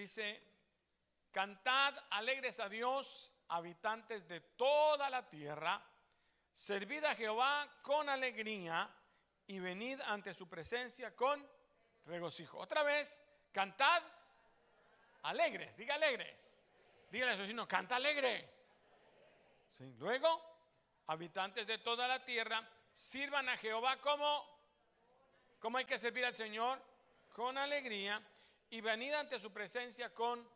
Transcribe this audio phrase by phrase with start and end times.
[0.00, 0.42] dice,
[1.30, 5.82] cantad alegres a Dios, habitantes de toda la tierra,
[6.52, 8.90] servid a Jehová con alegría
[9.46, 11.46] y venid ante su presencia con
[12.06, 12.58] regocijo.
[12.58, 14.02] Otra vez, cantad
[15.22, 16.56] alegres, diga alegres.
[17.10, 18.48] Dígale a su vecino, canta alegre.
[19.66, 19.94] Sí.
[19.98, 20.28] Luego,
[21.08, 24.46] habitantes de toda la tierra, sirvan a Jehová como,
[25.58, 26.80] ¿cómo hay que servir al Señor?
[27.32, 28.22] Con alegría
[28.70, 30.46] y venid ante su presencia con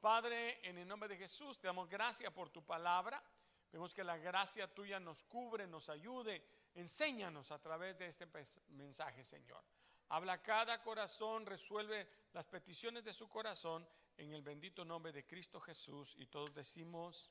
[0.00, 3.22] Padre, en el nombre de Jesús, te damos gracias por tu palabra.
[3.70, 6.42] Vemos que la gracia tuya nos cubre, nos ayude.
[6.74, 8.26] Enséñanos a través de este
[8.70, 9.62] mensaje, Señor.
[10.08, 15.60] Habla cada corazón, resuelve las peticiones de su corazón en el bendito nombre de Cristo
[15.60, 16.14] Jesús.
[16.16, 17.30] Y todos decimos,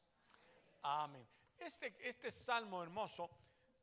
[0.83, 1.27] amén.
[1.57, 3.29] Este, este salmo hermoso,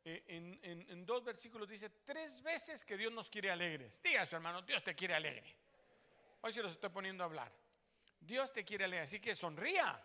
[0.05, 4.01] eh, en, dos versículos, dice tres veces que Dios nos quiere alegres.
[4.01, 5.66] Diga su hermano, Dios te quiere alegre.
[6.47, 7.51] Hoy se los estoy poniendo a hablar.
[8.21, 10.01] Dios te quiere alegre, así que sonría.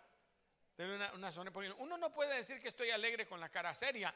[0.76, 1.76] Una, una sonrisa.
[1.78, 4.12] Uno no puede decir que estoy alegre con la cara seria.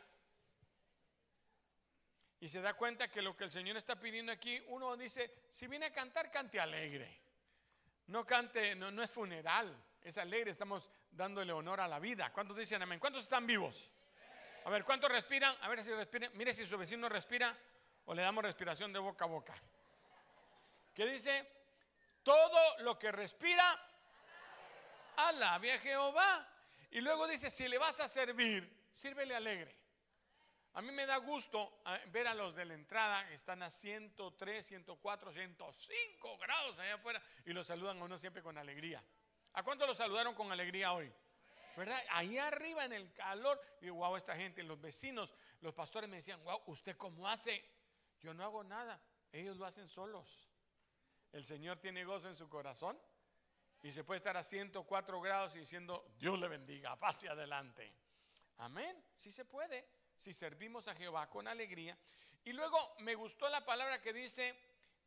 [2.39, 5.67] Y se da cuenta que lo que el Señor está pidiendo aquí, uno dice, si
[5.67, 7.15] viene a cantar, cante alegre.
[8.07, 12.33] No cante, no, es funeral, es alegre, estamos dándole honor a la vida.
[12.33, 12.99] ¿Cuántos dicen amén?
[12.99, 13.91] ¿Cuántos están vivos?
[14.63, 15.55] A ver, ¿cuántos respiran?
[15.61, 16.31] A ver si respiran.
[16.33, 17.55] Mire si su vecino respira
[18.05, 19.53] o le damos respiración de boca a boca.
[20.91, 21.54] ¿Qué dice?
[22.25, 23.63] Todo lo que respira,
[25.17, 26.49] alabe a Jehová.
[26.89, 29.77] Y luego dice, si le vas a servir, sírvele alegre.
[30.73, 34.65] A mí me da gusto ver a los de la entrada que están a 103,
[34.65, 39.03] 104, 105 grados allá afuera y los saludan a uno siempre con alegría.
[39.53, 41.13] ¿A cuánto los saludaron con alegría hoy?
[41.77, 42.01] ¿Verdad?
[42.09, 46.43] Ahí arriba en el calor, y wow, esta gente, los vecinos, los pastores me decían,
[46.43, 47.63] wow, ¿usted cómo hace?
[48.19, 48.99] Yo no hago nada,
[49.31, 50.49] ellos lo hacen solos.
[51.35, 52.97] El Señor tiene gozo en su corazón
[53.83, 57.93] y se puede estar a 104 grados y diciendo, Dios le bendiga, pase adelante.
[58.59, 61.97] Amén, sí se puede, si servimos a Jehová con alegría.
[62.45, 64.57] Y luego me gustó la palabra que dice,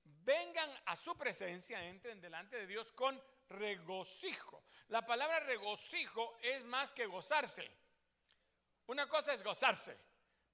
[0.04, 4.64] vengan a su presencia, entren delante de Dios con regocijo.
[4.88, 7.66] La palabra regocijo es más que gozarse.
[8.88, 9.98] Una cosa es gozarse,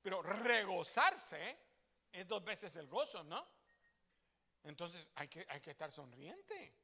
[0.00, 1.58] pero regozarse
[2.12, 3.53] es dos veces el gozo, ¿no?
[4.64, 6.74] Entonces hay que, hay que estar sonriente.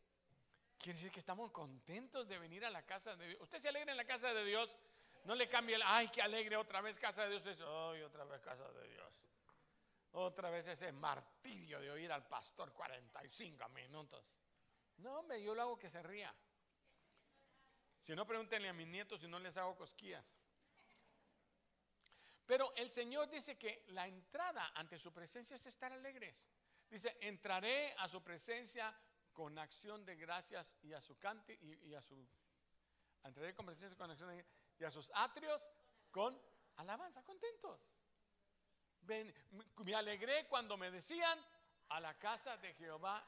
[0.78, 3.40] Quiere decir que estamos contentos de venir a la casa de Dios.
[3.42, 4.74] Usted se alegra en la casa de Dios.
[5.24, 7.58] No le cambie el, ay, qué alegre otra vez casa de Dios.
[7.60, 9.12] ay, otra vez casa de Dios.
[10.12, 14.38] Otra vez ese martirio de oír al pastor 45 minutos.
[14.98, 16.34] No, hombre, yo lo hago que se ría.
[18.02, 20.34] Si no, pregúntenle a mis nietos si no les hago cosquillas.
[22.46, 26.50] Pero el Señor dice que la entrada ante su presencia es estar alegres.
[26.90, 28.92] Dice, entraré a su presencia
[29.32, 32.28] con acción de gracias y a su cante y, a su
[33.22, 34.44] entraré con presencia con acción de,
[34.78, 35.70] y a sus atrios
[36.10, 36.36] con
[36.76, 38.04] alabanza, contentos.
[39.06, 41.38] me alegré cuando me decían
[41.90, 43.26] a la casa de Jehová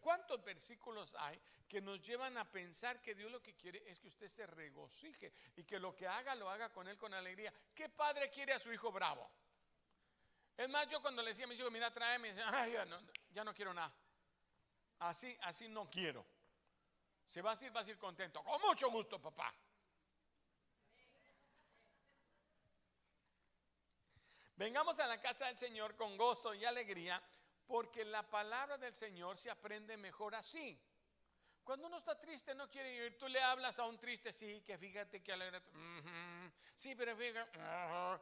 [0.00, 4.08] ¿Cuántos versículos hay que nos llevan a pensar que Dios lo que quiere es que
[4.08, 7.52] usted se regocije y que lo que haga lo haga con él con alegría?
[7.74, 9.30] ¿Qué padre quiere a su hijo bravo?
[10.56, 13.72] Es más, yo cuando le decía a mis hijos, mira, tráeme, no, ya no quiero
[13.72, 13.92] nada.
[15.00, 16.24] Así, así no quiero.
[17.28, 18.42] Se va a ir, va a ir contento.
[18.42, 19.52] Con mucho gusto, papá.
[24.56, 27.20] Vengamos a la casa del Señor con gozo y alegría,
[27.66, 30.78] porque la palabra del Señor se aprende mejor así.
[31.64, 34.76] Cuando uno está triste no quiere ir, tú le hablas a un triste, sí, que
[34.76, 35.62] fíjate que alegre.
[36.74, 38.20] Sí, pero fíjate, no.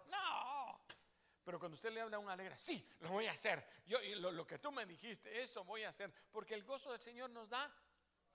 [1.50, 3.66] Pero cuando usted le habla a un alegre, sí, lo voy a hacer.
[3.84, 6.12] Yo, lo, lo que tú me dijiste, eso voy a hacer.
[6.30, 7.68] Porque el gozo del Señor nos da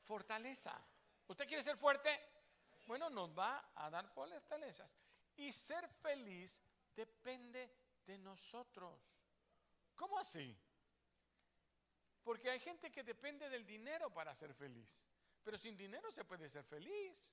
[0.02, 0.78] fortaleza.
[1.25, 2.09] ¿Usted quiere ser fuerte?
[2.86, 4.94] Bueno, nos va a dar fortalezas.
[5.38, 6.62] Y ser feliz
[6.94, 7.72] depende
[8.06, 9.16] de nosotros.
[9.96, 10.54] ¿Cómo así?
[12.22, 15.08] Porque hay gente que depende del dinero para ser feliz.
[15.42, 17.31] Pero sin dinero se puede ser feliz.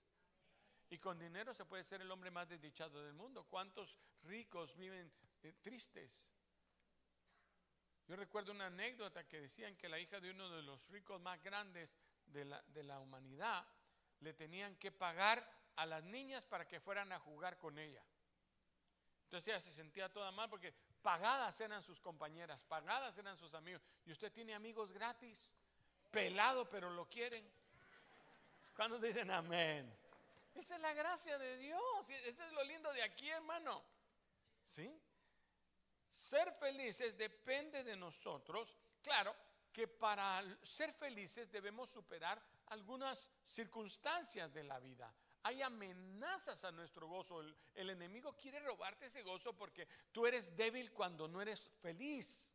[0.91, 3.49] Y con dinero se puede ser el hombre más desdichado del mundo.
[3.49, 5.13] ¿Cuántos ricos viven
[5.43, 6.31] eh, tristes?
[8.07, 11.43] Yo recuerdo una anécdota que decían que la hija de uno de los ricos más
[11.43, 11.97] grandes
[12.27, 13.67] de la, de la humanidad
[14.21, 18.05] le tenían que pagar a las niñas para que fueran a jugar con ella.
[19.25, 23.83] Entonces ella se sentía toda mal porque pagadas eran sus compañeras, pagadas eran sus amigos.
[24.05, 25.51] Y usted tiene amigos gratis,
[26.11, 27.51] pelado pero lo quieren.
[28.77, 29.91] ¿Cuándo dicen amén?
[30.55, 32.11] Esa es la gracia de Dios.
[32.11, 33.83] Esto es lo lindo de aquí, hermano.
[34.67, 35.01] ¿Sí?
[36.13, 38.77] Ser felices depende de nosotros.
[39.03, 39.35] Claro,
[39.73, 45.13] que para ser felices debemos superar algunas circunstancias de la vida.
[45.45, 47.41] Hay amenazas a nuestro gozo.
[47.75, 52.53] El, enemigo quiere robarte ese gozo porque tú eres débil cuando no eres feliz.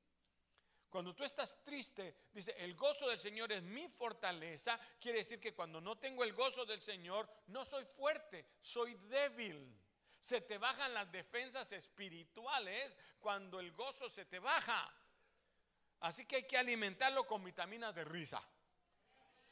[0.92, 4.80] Cuando tú estás triste, dice, el gozo del Señor es mi fortaleza.
[5.02, 9.76] Quiere decir que cuando no tengo el gozo del Señor, no soy fuerte, soy débil.
[10.20, 14.94] Se te bajan las defensas espirituales cuando el gozo se te baja.
[16.02, 18.42] Así que hay que alimentarlo con vitaminas de risa.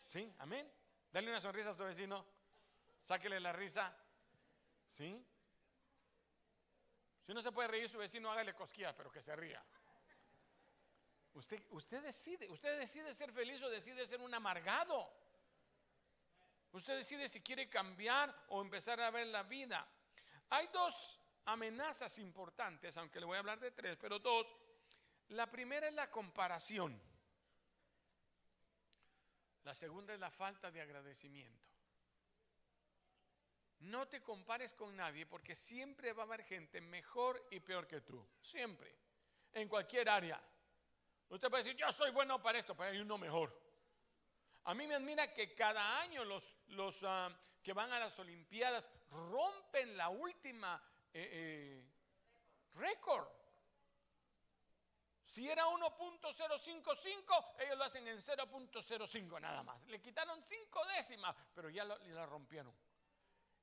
[0.05, 0.33] ¿Sí?
[0.39, 0.71] Amén.
[1.11, 2.25] Dale una sonrisa a su vecino.
[3.01, 3.95] Sáquele la risa.
[4.89, 5.25] ¿Sí?
[7.25, 9.63] Si no se puede reír su vecino, hágale cosquillas, pero que se ría.
[11.33, 15.11] Usted, usted decide, usted decide ser feliz o decide ser un amargado.
[16.71, 19.87] Usted decide si quiere cambiar o empezar a ver la vida.
[20.49, 24.47] Hay dos amenazas importantes, aunque le voy a hablar de tres, pero dos.
[25.29, 26.99] La primera es la comparación.
[29.63, 31.65] La segunda es la falta de agradecimiento.
[33.79, 38.01] No te compares con nadie porque siempre va a haber gente mejor y peor que
[38.01, 38.25] tú.
[38.41, 38.95] Siempre.
[39.53, 40.41] En cualquier área.
[41.29, 43.59] Usted puede decir, yo soy bueno para esto, pero hay uno mejor.
[44.65, 47.31] A mí me admira que cada año los, los uh,
[47.65, 50.79] que van a las Olimpiadas rompen la última
[51.11, 51.83] eh, eh,
[52.75, 53.27] récord.
[55.23, 59.83] Si era 1.055, ellos lo hacen en 0.05 nada más.
[59.87, 62.71] Le quitaron cinco décimas, pero ya la rompieron.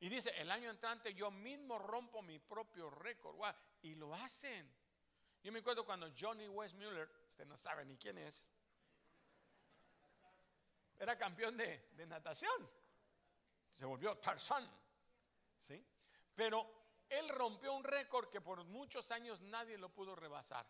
[0.01, 3.39] Y dice, el año entrante yo mismo rompo mi propio récord.
[3.83, 4.69] Y lo hacen.
[5.45, 8.43] Yo me acuerdo cuando Johnny Westmuller, usted no sabe ni quién es,
[10.99, 12.82] era campeón de, de natación.
[13.73, 14.69] Se volvió Tarzan.
[15.57, 15.85] ¿Sí?
[16.35, 20.67] Pero él rompió un récord que por muchos años nadie lo pudo rebasar.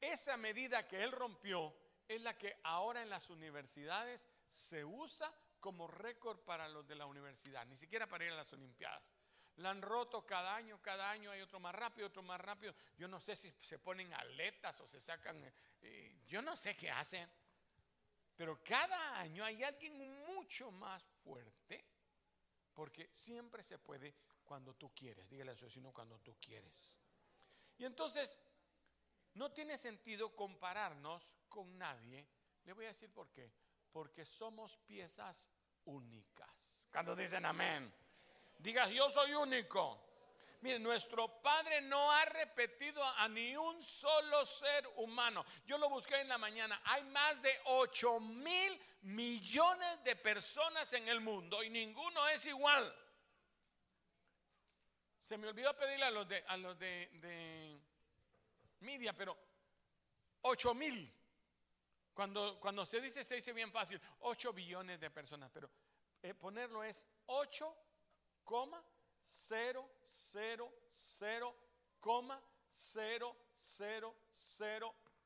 [0.00, 1.74] Esa medida que él rompió
[2.08, 7.06] es la que ahora en las universidades se usa como récord para los de la
[7.06, 9.14] universidad, ni siquiera para ir a las Olimpiadas.
[9.56, 12.74] La han roto cada año, cada año hay otro más rápido, otro más rápido.
[12.96, 15.42] Yo no sé si se ponen aletas o se sacan,
[15.80, 17.30] eh, yo no sé qué hacen.
[18.34, 19.96] Pero cada año hay alguien
[20.26, 21.84] mucho más fuerte,
[22.74, 25.28] porque siempre se puede cuando tú quieres.
[25.30, 26.96] Dígale a su vecino cuando tú quieres.
[27.78, 28.38] Y entonces,
[29.34, 32.26] no tiene sentido compararnos con nadie.
[32.64, 33.52] Le voy a decir por qué
[33.94, 35.48] porque somos piezas
[35.84, 36.88] únicas.
[36.90, 37.94] Cuando dicen amén,
[38.58, 40.03] diga yo soy único.
[40.64, 45.44] Mire, nuestro Padre no ha repetido a ni un solo ser humano.
[45.66, 46.80] Yo lo busqué en la mañana.
[46.86, 52.96] Hay más de 8 mil millones de personas en el mundo y ninguno es igual.
[55.20, 57.78] Se me olvidó pedirle a los de, a los de, de
[58.80, 59.36] media, pero
[60.40, 61.14] 8 mil.
[62.14, 65.68] Cuando, cuando se dice, se dice bien fácil, 8 billones de personas, pero
[66.22, 67.04] eh, ponerlo es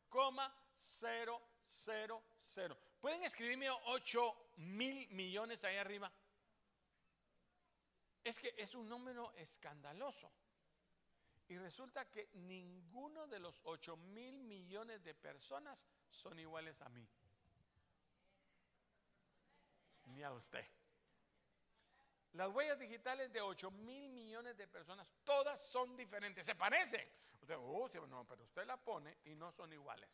[0.08, 2.76] 8,000,000,000.
[3.00, 6.12] ¿Pueden escribirme 8 mil millones ahí arriba?
[8.24, 10.30] Es que es un número escandaloso.
[11.48, 17.08] Y resulta que ninguno de los 8 mil millones de personas son iguales a mí.
[20.06, 20.66] Ni a usted.
[22.32, 27.08] Las huellas digitales de 8 mil millones de personas, todas son diferentes, se parecen.
[27.40, 30.10] Usted, oh, no, pero usted la pone y no son iguales.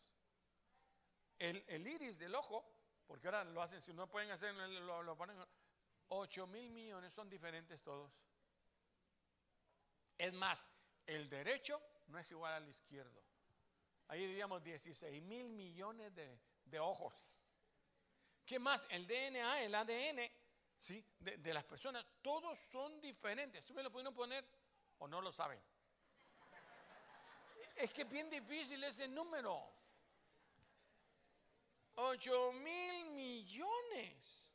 [1.38, 2.64] El, iris del ojo,
[3.06, 5.36] porque ahora lo hacen, si no pueden hacer, lo ponen.
[6.08, 8.12] 8 mil millones son diferentes todos.
[10.16, 10.68] Es más,
[11.06, 13.22] el derecho no es igual al izquierdo.
[14.08, 17.36] Ahí diríamos 16 mil millones de, ojos.
[18.44, 18.86] ¿Qué más?
[18.90, 20.30] El DNA, el ADN,
[20.78, 21.04] ¿sí?
[21.18, 23.64] De, las personas, todos son diferentes.
[23.64, 24.44] ¿Sí me lo pueden poner
[24.98, 25.60] o no lo saben?
[27.76, 29.72] Es que es bien difícil ese número.
[31.96, 34.48] 8 mil millones.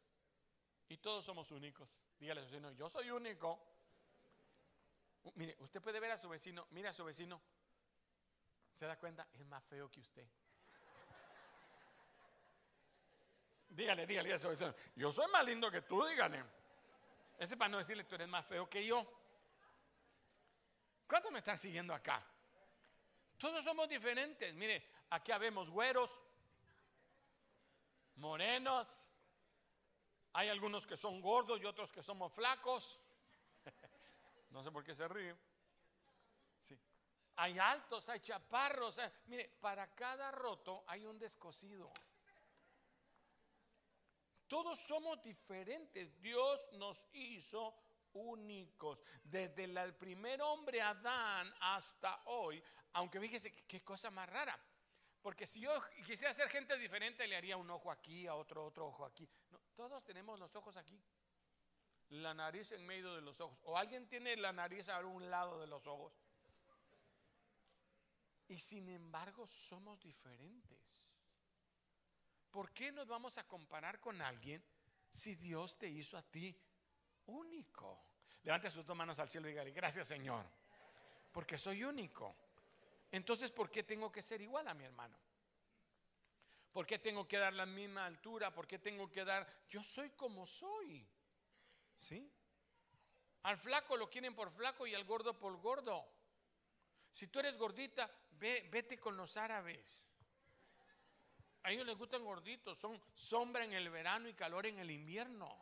[0.88, 1.90] Y todos somos únicos.
[2.20, 3.60] Dígale a su vecino, yo soy único.
[5.36, 7.42] Mire, usted puede ver a su vecino, mira a su vecino,
[8.74, 10.26] se da cuenta, es más feo que usted.
[13.70, 16.44] Dígale, dígale su vecino, yo soy más lindo que tú, dígale.
[17.38, 19.06] Este para no decirle, tú eres más feo que yo.
[21.08, 22.22] ¿Cuántos me están siguiendo acá?
[23.38, 24.54] Todos somos diferentes.
[24.54, 26.24] Mire, aquí habemos güeros,
[28.18, 29.06] morenos,
[30.34, 33.00] hay algunos que son gordos y otros que somos flacos.
[34.52, 35.36] No sé por qué se ríe.
[36.64, 36.76] Sí.
[37.36, 39.00] Hay altos, hay chaparros.
[39.28, 41.94] mire, para cada roto hay un descosido.
[44.50, 46.20] Todos somos diferentes.
[46.20, 47.75] Dios nos hizo
[48.13, 49.00] únicos.
[49.24, 52.62] Desde el primer hombre Adán hasta hoy,
[52.94, 54.60] aunque fíjese qué cosa más rara.
[55.22, 55.72] Porque si yo
[56.06, 59.29] quisiera ser gente diferente, le haría un ojo aquí, a otro, otro ojo aquí.
[59.75, 61.00] todos tenemos los ojos aquí.
[62.10, 63.60] La nariz en medio de los ojos.
[63.63, 66.12] O alguien tiene la nariz a un lado de los ojos.
[68.48, 71.00] Y sin embargo somos diferentes.
[72.51, 74.63] ¿Por qué nos vamos a comparar con alguien
[75.10, 76.56] si Dios te hizo a ti
[77.27, 78.01] único?
[78.44, 80.46] Levante sus dos manos al cielo y dígale, gracias Señor,
[81.32, 82.36] porque soy único.
[83.12, 85.18] Entonces, ¿por qué tengo que ser igual a mi hermano?
[86.72, 88.53] ¿Por qué tengo que dar la misma altura?
[88.53, 89.48] ¿Por qué tengo que dar?
[89.70, 91.08] Yo soy como soy.
[91.98, 92.32] ¿Sí?
[93.44, 96.06] Al flaco lo quieren por flaco y al gordo por gordo.
[97.12, 100.03] Si tú eres gordita, ve, vete con los árabes.
[101.63, 105.56] A ellos les gustan gorditos, son sombra en el verano y calor en el invierno.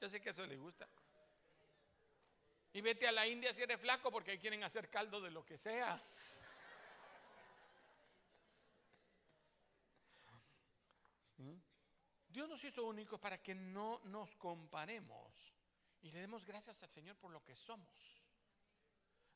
[0.00, 0.88] Yo sé que eso les gusta.
[2.72, 5.44] Y vete a la India si eres flaco porque ahí quieren hacer caldo de lo
[5.44, 6.02] que sea.
[12.28, 15.54] Dios nos hizo únicos para que no nos comparemos
[16.00, 18.24] y le demos gracias al Señor por lo que somos.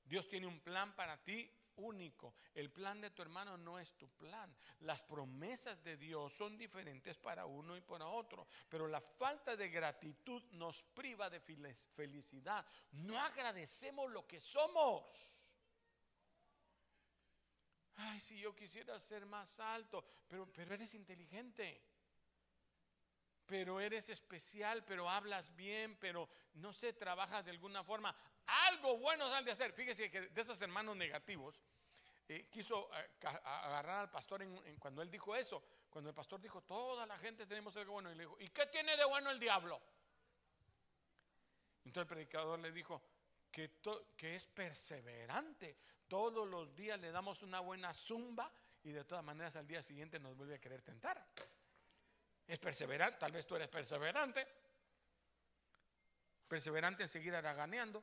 [0.02, 2.34] Dios tiene un plan para ti único.
[2.54, 4.54] El plan de tu hermano no es tu plan.
[4.80, 8.46] Las promesas de Dios son diferentes para uno y para otro.
[8.68, 12.66] Pero la falta de gratitud nos priva de felicidad.
[12.92, 15.42] No agradecemos lo que somos.
[17.96, 21.95] Ay, si yo quisiera ser más alto, pero, pero eres inteligente.
[23.46, 28.14] Pero eres especial, pero hablas bien, pero no sé, trabajas de alguna forma.
[28.46, 29.72] Algo bueno sal de hacer.
[29.72, 31.60] Fíjese que de esos hermanos negativos,
[32.28, 35.62] eh, quiso eh, agarrar al pastor en, cuando él dijo eso.
[35.88, 38.10] Cuando el pastor dijo, toda la gente tenemos algo bueno.
[38.10, 39.80] Y le dijo, ¿y qué tiene de bueno el diablo?
[41.84, 43.00] Entonces el predicador le dijo
[43.50, 45.78] que es perseverante.
[46.08, 50.18] Todos los días le damos una buena zumba y de todas maneras al día siguiente
[50.20, 51.26] nos vuelve a querer tentar.
[52.46, 54.46] Es perseverante, tal vez tú eres perseverante.
[56.46, 58.02] Perseverante en seguir haraganeando.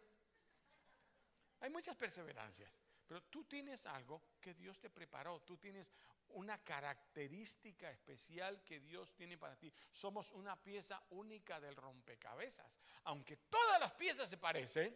[1.62, 5.94] Hay muchas perseverancias, pero tú tienes algo que Dios te preparó, tú tienes
[6.30, 9.72] una característica especial que Dios tiene para ti.
[9.92, 12.80] Somos una pieza única del rompecabezas.
[13.04, 14.94] Aunque todas las piezas se parecen,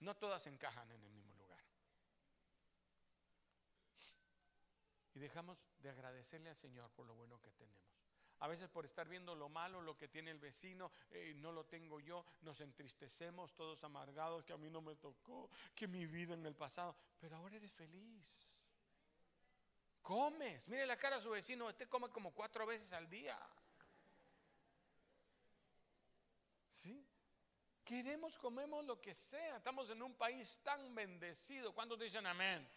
[0.00, 1.62] no todas encajan en el mismo lugar.
[5.14, 8.07] Y dejamos de agradecerle al Señor por lo bueno que tenemos.
[8.40, 11.66] A veces por estar viendo lo malo, lo que tiene el vecino, eh, no lo
[11.66, 16.34] tengo yo, nos entristecemos todos amargados, que a mí no me tocó, que mi vida
[16.34, 18.52] en el pasado, pero ahora eres feliz.
[20.02, 23.38] Comes, mire la cara a su vecino, usted come como cuatro veces al día.
[26.70, 27.04] ¿Sí?
[27.84, 29.56] Queremos, comemos lo que sea.
[29.56, 31.74] Estamos en un país tan bendecido.
[31.74, 32.68] ¿Cuántos dicen amén?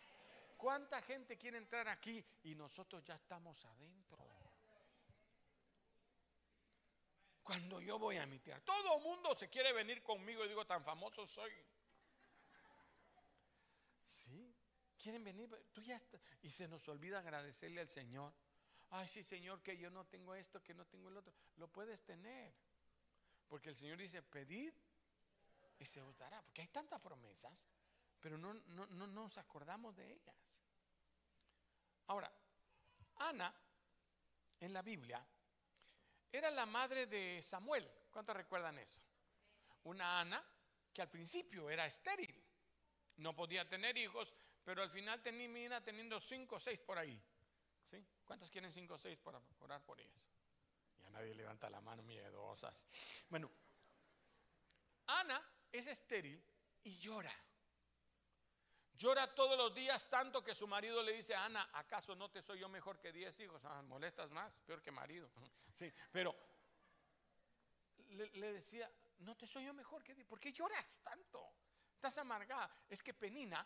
[0.56, 4.31] ¿Cuánta gente quiere entrar aquí y nosotros ya estamos adentro?
[7.52, 10.66] Cuando yo voy a mi tierra, todo el mundo se quiere venir conmigo y digo,
[10.66, 11.52] tan famoso soy.
[14.06, 14.56] ¿Sí?
[14.98, 16.22] Quieren venir, tú ya estás.
[16.44, 18.34] Y se nos olvida agradecerle al Señor.
[18.92, 21.34] Ay, sí, Señor, que yo no tengo esto, que no tengo el otro.
[21.58, 22.54] Lo puedes tener.
[23.50, 24.74] Porque el Señor dice, pedid
[25.78, 26.42] y se os dará.
[26.44, 27.68] Porque hay tantas promesas,
[28.22, 30.64] pero no, no, no nos acordamos de ellas.
[32.08, 32.32] Ahora,
[33.16, 33.54] Ana,
[34.62, 35.22] en la Biblia,
[36.32, 37.90] era la madre de Samuel.
[38.12, 39.02] ¿Cuántos recuerdan eso?
[39.84, 40.44] Una Ana
[40.94, 42.36] que al principio era estéril.
[43.18, 44.34] No podía tener hijos,
[44.64, 47.22] pero al final termina teniendo cinco o seis por ahí.
[47.86, 48.06] ¿Sí?
[48.24, 50.26] ¿Cuántos quieren cinco o seis para orar por ellos?
[51.02, 52.86] Ya nadie levanta la mano, miedosas.
[53.30, 53.52] Bueno,
[55.08, 56.42] Ana es estéril
[56.84, 57.34] y llora.
[59.02, 62.60] Llora todos los días tanto que su marido le dice, Ana, ¿acaso no te soy
[62.60, 63.60] yo mejor que diez hijos?
[63.66, 65.28] Ah, molestas más, peor que marido.
[65.74, 66.36] Sí, pero
[68.10, 70.28] le, decía, no te soy yo mejor que diez.
[70.28, 71.52] ¿Por qué lloras tanto?
[71.96, 72.70] Estás amargada.
[72.88, 73.66] Es que Penina,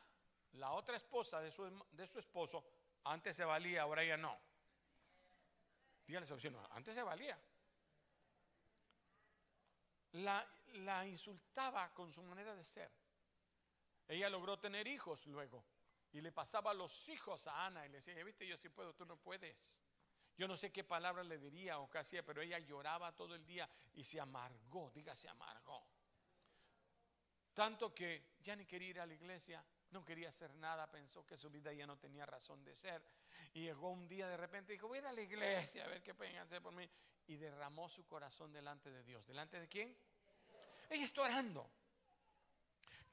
[0.53, 2.63] la otra esposa de su, de su esposo,
[3.03, 4.39] antes se valía, ahora ya no.
[6.07, 7.37] Dígale opción, antes se valía.
[10.13, 12.89] La, la insultaba con su manera de ser.
[14.07, 15.65] Ella logró tener hijos luego
[16.11, 19.05] y le pasaba los hijos a Ana y le decía, viste, yo sí puedo, tú
[19.05, 19.73] no puedes.
[20.37, 23.45] Yo no sé qué palabra le diría o qué hacía, pero ella lloraba todo el
[23.45, 25.87] día y se amargó, diga, se amargó.
[27.53, 31.37] Tanto que ya ni quería ir a la iglesia, no quería hacer nada, pensó que
[31.37, 33.01] su vida ya no tenía razón de ser.
[33.53, 35.87] Y llegó un día de repente y dijo, voy a ir a la iglesia a
[35.87, 36.89] ver qué pueden hacer por mí.
[37.27, 39.25] Y derramó su corazón delante de Dios.
[39.25, 39.97] ¿Delante de quién?
[40.89, 41.69] Ella está orando.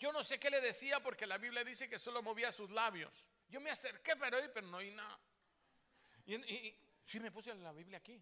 [0.02, 3.28] Yo no sé qué le decía porque la Biblia dice que solo movía sus labios.
[3.48, 5.16] Yo me acerqué para oír, pero no oí nada.
[6.26, 8.20] Y, y, sí me puse la Biblia aquí.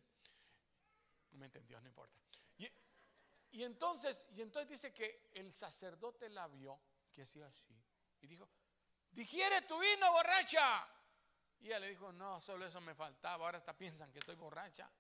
[1.31, 2.21] No me entendió, no importa.
[2.59, 6.79] Y, entonces, y entonces dice que el sacerdote la vio,
[7.15, 7.75] que hacía así,
[8.21, 8.47] y dijo,
[9.11, 10.87] digiere tu vino, borracha.
[11.61, 14.91] Y ella le dijo, no, solo eso me faltaba, ahora hasta piensan que estoy borracha.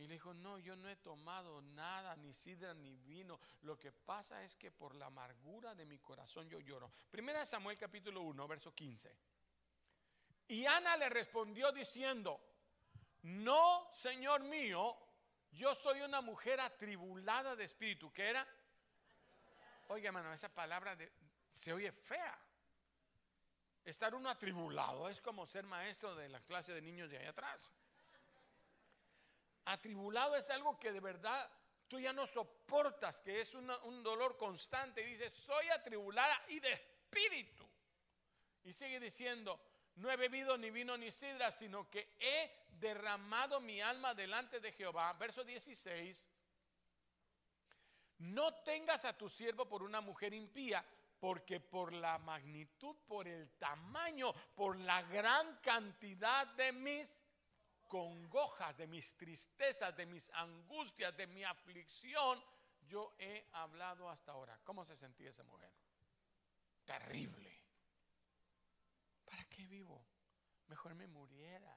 [0.00, 3.38] Y le dijo, no, yo no he tomado nada, ni sidra, ni vino.
[3.60, 6.90] Lo que pasa es que por la amargura de mi corazón yo lloro.
[7.10, 9.14] Primera Samuel capítulo 1, verso 15.
[10.48, 12.40] Y Ana le respondió diciendo,
[13.24, 14.96] no, Señor mío,
[15.52, 18.10] yo soy una mujer atribulada de espíritu.
[18.10, 18.48] ¿Qué era?
[19.88, 20.96] Oiga, hermano, esa palabra
[21.52, 22.38] se oye fea.
[23.84, 27.60] Estar uno atribulado es como ser maestro de la clase de niños de ahí atrás.
[29.70, 31.48] Atribulado es algo que de verdad
[31.86, 35.00] tú ya no soportas, que es un dolor constante.
[35.00, 37.64] Y dice, soy atribulada y de espíritu.
[38.64, 39.60] Y sigue diciendo,
[39.94, 44.72] no he bebido ni vino ni sidra, sino que he derramado mi alma delante de
[44.72, 45.12] Jehová.
[45.12, 46.26] Verso 16.
[48.18, 50.84] No tengas a tu siervo por una mujer impía,
[51.20, 57.29] porque por la magnitud, por el tamaño, por la gran cantidad de mis
[57.90, 62.40] congojas, de mis tristezas, de mis angustias, de mi aflicción,
[62.86, 64.60] yo he hablado hasta ahora.
[64.62, 65.72] ¿Cómo se sentía esa mujer?
[66.84, 67.52] Terrible.
[69.24, 70.06] ¿Para qué vivo?
[70.68, 71.76] Mejor me muriera.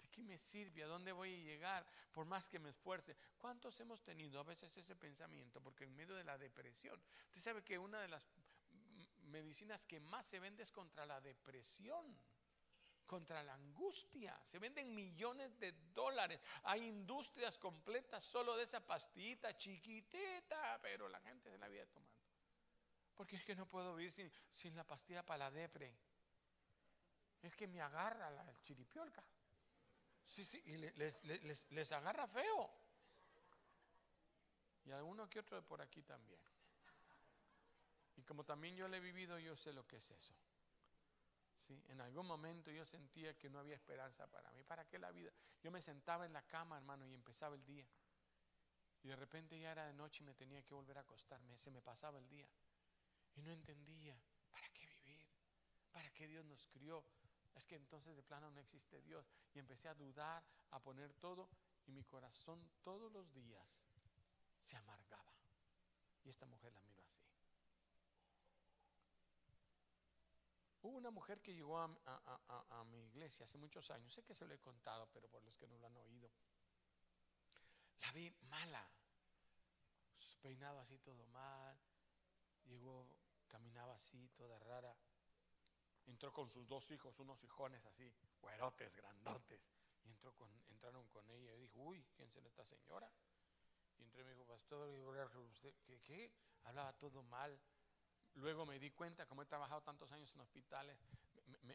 [0.00, 0.82] ¿De qué me sirve?
[0.82, 1.86] ¿A dónde voy a llegar?
[2.10, 3.16] Por más que me esfuerce.
[3.38, 5.62] ¿Cuántos hemos tenido a veces ese pensamiento?
[5.62, 8.26] Porque en medio de la depresión, usted sabe que una de las
[9.26, 12.18] medicinas que más se vende es contra la depresión
[13.06, 14.38] contra la angustia.
[14.44, 16.40] Se venden millones de dólares.
[16.64, 22.12] Hay industrias completas solo de esa pastillita chiquitita, pero la gente se la vive tomando.
[23.14, 25.94] Porque es que no puedo vivir sin, sin la pastilla para la depre.
[27.42, 29.22] Es que me agarra la chiripiolca.
[30.24, 32.70] Sí, sí, y les, les, les agarra feo.
[34.84, 36.40] Y alguno que otro de por aquí también.
[38.16, 40.34] Y como también yo lo he vivido, yo sé lo que es eso.
[41.70, 44.62] En algún momento yo sentía que no había esperanza para mí.
[44.64, 45.32] ¿Para qué la vida?
[45.62, 47.86] Yo me sentaba en la cama, hermano, y empezaba el día.
[49.02, 51.58] Y de repente ya era de noche y me tenía que volver a acostarme.
[51.58, 52.48] Se me pasaba el día.
[53.34, 54.20] Y no entendía,
[54.50, 55.28] ¿para qué vivir?
[55.90, 57.04] ¿Para qué Dios nos crió?
[57.54, 59.30] Es que entonces de plano no existe Dios.
[59.54, 61.48] Y empecé a dudar, a poner todo.
[61.86, 63.78] Y mi corazón todos los días
[64.60, 65.32] se amargaba.
[66.24, 67.22] Y esta mujer la miró así.
[70.82, 74.52] Hubo una mujer que llegó a, mi iglesia hace muchos años, sé que se lo
[74.52, 76.28] he contado, pero por los que no lo han oído.
[78.00, 78.84] La vi mala,
[80.40, 81.78] peinado así todo mal,
[82.64, 83.06] llegó,
[83.46, 84.96] caminaba así, toda rara.
[86.06, 89.60] Entró con sus dos hijos, unos hijones así, güerotes, grandotes.
[90.04, 93.08] Y entró con, entraron con ella y dijo, uy, ¿quién será esta señora?
[93.98, 94.90] Y entré y me dijo, pastor,
[95.60, 96.00] ¿qué?
[96.00, 96.32] qué?
[96.64, 97.56] Hablaba todo mal
[98.36, 100.98] Luego me di cuenta, como he trabajado tantos años en hospitales,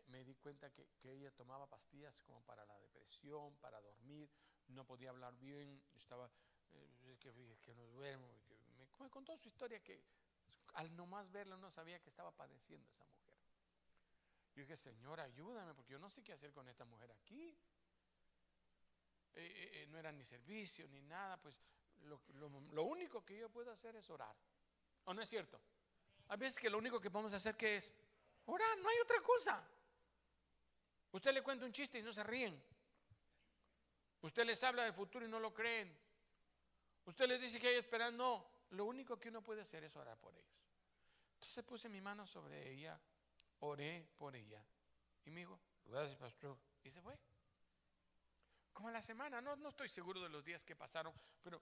[0.08, 4.30] me, di cuenta que, ella tomaba pastillas como para la depresión, para dormir,
[4.70, 6.30] no podía hablar bien, estaba,
[6.72, 8.28] eh, que, no duermo.
[9.00, 10.04] me, contó su historia que
[10.74, 13.36] al nomás verla no sabía que estaba padeciendo esa mujer.
[14.56, 17.56] Yo dije, Señor, ayúdame, porque yo no sé qué hacer con esta mujer aquí.
[19.36, 21.62] Eh, eh, no era ni servicio ni nada, pues
[22.02, 24.36] lo único que yo puedo hacer es orar.
[25.06, 25.62] ¿O no es cierto?
[26.30, 27.94] A veces que lo único que podemos hacer es
[28.46, 29.63] orar, no hay otra cosa.
[31.12, 32.62] Usted le cuenta un chiste y no se ríen.
[34.22, 35.96] Usted les habla del futuro y no lo creen.
[37.06, 38.46] Usted les dice que hay esperanza, no.
[38.72, 40.52] Lo único que uno puede hacer es orar por ellos.
[41.36, 43.00] Entonces puse mi mano sobre ella,
[43.60, 44.62] oré por ella.
[45.26, 46.58] Y me dijo, gracias, pastor.
[46.84, 47.18] Y se fue.
[48.74, 51.62] Como la semana, no, no estoy seguro de los días que pasaron, pero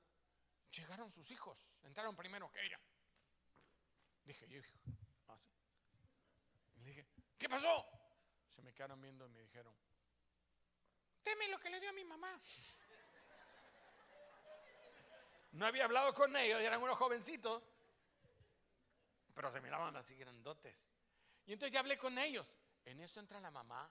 [0.71, 2.79] llegaron sus hijos, entraron primero que ella.
[4.25, 4.61] Dije, yo,
[5.27, 5.37] ah,
[6.77, 7.05] Le dije,
[7.37, 7.85] ¿qué pasó?
[8.55, 9.75] Se me quedaron viendo y me dijeron,
[11.23, 12.41] deme lo que le dio a mi mamá.
[15.51, 17.63] No había hablado con ellos, eran unos jovencitos,
[19.33, 20.89] pero se miraban así grandotes.
[21.45, 22.57] Y entonces ya hablé con ellos.
[22.83, 23.89] En eso entra la mamá,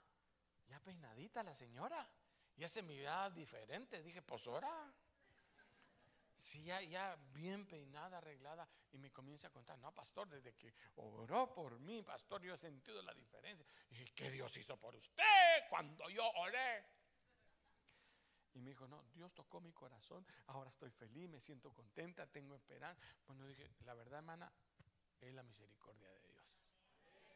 [0.66, 2.08] ya peinadita la señora,
[2.56, 4.02] ya se miraba diferente.
[4.02, 4.92] Dije, pues ahora.
[6.34, 11.52] Sí, ya, bien peinada, arreglada, y me comienza a contar, no, pastor, desde que oró
[11.54, 13.66] por mí, pastor, yo he sentido la diferencia.
[13.90, 15.22] Y ¿qué Dios hizo por usted
[15.70, 16.84] cuando yo oré?
[18.54, 22.54] Y me dijo, no, Dios tocó mi corazón, ahora estoy feliz, me siento contenta, tengo
[22.54, 23.00] esperanza.
[23.26, 24.52] Bueno, dije, la verdad, hermana,
[25.20, 26.70] es la misericordia de Dios.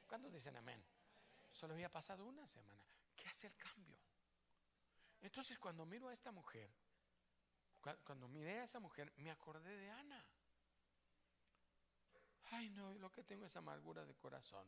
[0.06, 0.84] ¿Cuántos dicen amén?
[1.50, 2.82] Solo había pasado una semana.
[3.16, 3.98] ¿Qué hace el cambio?
[5.20, 6.70] Entonces, cuando miro a esta mujer,
[8.04, 10.24] cuando miré a esa mujer, me acordé de Ana.
[12.50, 14.66] Ay, no, lo que tengo es amargura de corazón.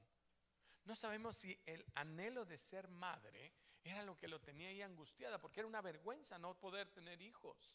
[0.85, 5.41] No sabemos si el anhelo de ser madre era lo que lo tenía ahí angustiada,
[5.41, 7.73] porque era una vergüenza no poder tener hijos.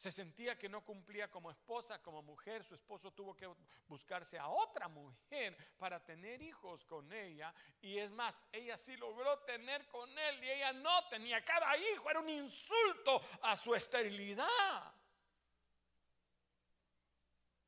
[0.00, 2.64] Se sentía que no cumplía como esposa, como mujer.
[2.64, 3.46] Su esposo tuvo que
[3.86, 7.54] buscarse a otra mujer para tener hijos con ella.
[7.82, 11.44] Y es más, ella sí logró tener con él y ella no tenía.
[11.44, 14.94] Cada hijo era un insulto a su esterilidad.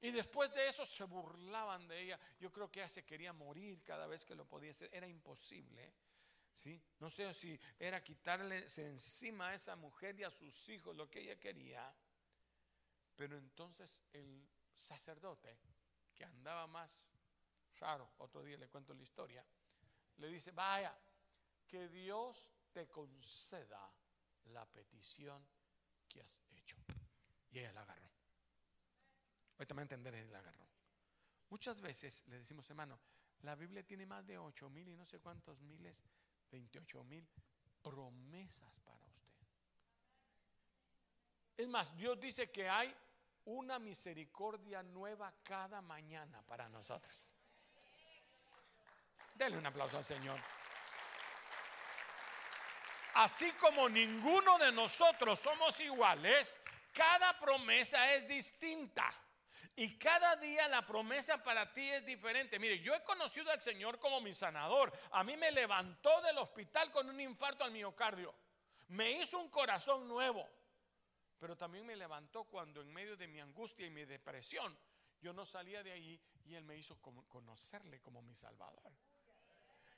[0.01, 2.19] Y después de eso se burlaban de ella.
[2.41, 4.89] Yo creo que ella se quería morir cada vez que lo podía hacer.
[4.91, 5.93] Era imposible.
[6.55, 6.81] ¿sí?
[6.99, 11.21] No sé si era quitarle encima a esa mujer y a sus hijos lo que
[11.21, 11.95] ella quería.
[13.17, 15.59] Pero entonces el sacerdote,
[16.15, 17.01] que andaba más
[17.79, 19.45] raro, otro día le cuento la historia,
[20.17, 20.97] le dice, vaya,
[21.67, 23.93] que Dios te conceda
[24.45, 25.45] la petición
[26.09, 26.77] que has hecho.
[27.51, 28.11] Y ella la agarró.
[29.59, 30.67] Ahorita me entenderé, la agarró.
[31.51, 32.99] Muchas veces le decimos, hermano,
[33.43, 36.03] la Biblia tiene más de 8 mil y no sé cuántos miles,
[36.51, 37.29] 28 mil
[37.83, 39.02] promesas para.
[41.57, 42.95] Es más, Dios dice que hay
[43.45, 47.33] una misericordia nueva cada mañana para nosotros.
[49.35, 50.39] Denle un aplauso al Señor.
[53.15, 56.61] Así como ninguno de nosotros somos iguales,
[56.93, 59.13] cada promesa es distinta.
[59.75, 62.59] Y cada día la promesa para ti es diferente.
[62.59, 64.93] Mire, yo he conocido al Señor como mi sanador.
[65.13, 68.35] A mí me levantó del hospital con un infarto al miocardio.
[68.89, 70.47] Me hizo un corazón nuevo
[71.43, 74.79] pero también me levantó cuando en medio de mi angustia y mi depresión
[75.21, 78.93] yo no salía de ahí y Él me hizo conocerle como mi Salvador.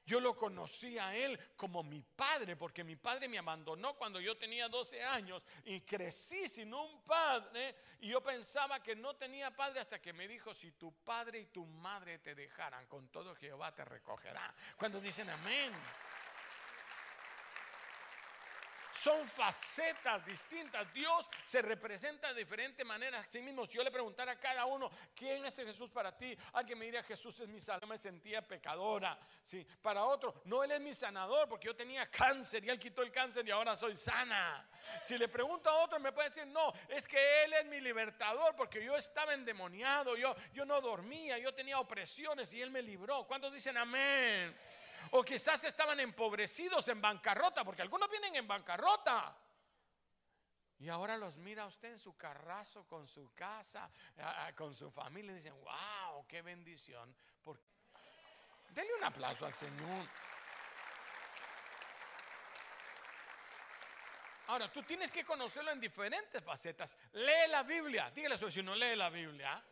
[0.06, 4.38] Yo lo conocí a Él como mi padre, porque mi padre me abandonó cuando yo
[4.38, 7.76] tenía 12 años y crecí sin un padre.
[8.00, 11.46] Y yo pensaba que no tenía padre hasta que me dijo, si tu padre y
[11.48, 14.54] tu madre te dejaran, con todo Jehová te recogerá.
[14.78, 15.74] Cuando dicen amén.
[19.04, 20.90] Son facetas distintas.
[20.94, 23.26] Dios se representa de diferentes maneras.
[23.26, 26.34] Así mismo, si yo le preguntara a cada uno, ¿quién es Jesús para ti?
[26.54, 27.90] Alguien me diría, Jesús es mi salvador.
[27.90, 29.18] me sentía pecadora.
[29.42, 29.62] ¿sí?
[29.82, 33.12] Para otro, no, Él es mi sanador porque yo tenía cáncer y Él quitó el
[33.12, 34.66] cáncer y ahora soy sana.
[35.02, 38.56] Si le pregunto a otro, me puede decir, no, es que Él es mi libertador
[38.56, 43.26] porque yo estaba endemoniado, yo, yo no dormía, yo tenía opresiones y Él me libró.
[43.26, 44.56] ¿Cuántos dicen amén?
[45.10, 49.36] O quizás estaban empobrecidos en bancarrota, porque algunos vienen en bancarrota.
[50.78, 53.90] Y ahora los mira usted en su carrazo, con su casa,
[54.56, 57.14] con su familia, y dicen, wow, qué bendición.
[58.70, 60.08] Denle un aplauso al Señor.
[64.48, 66.98] Ahora, tú tienes que conocerlo en diferentes facetas.
[67.12, 68.10] Lee la Biblia.
[68.10, 69.64] Dígale a su vecino, lee la Biblia.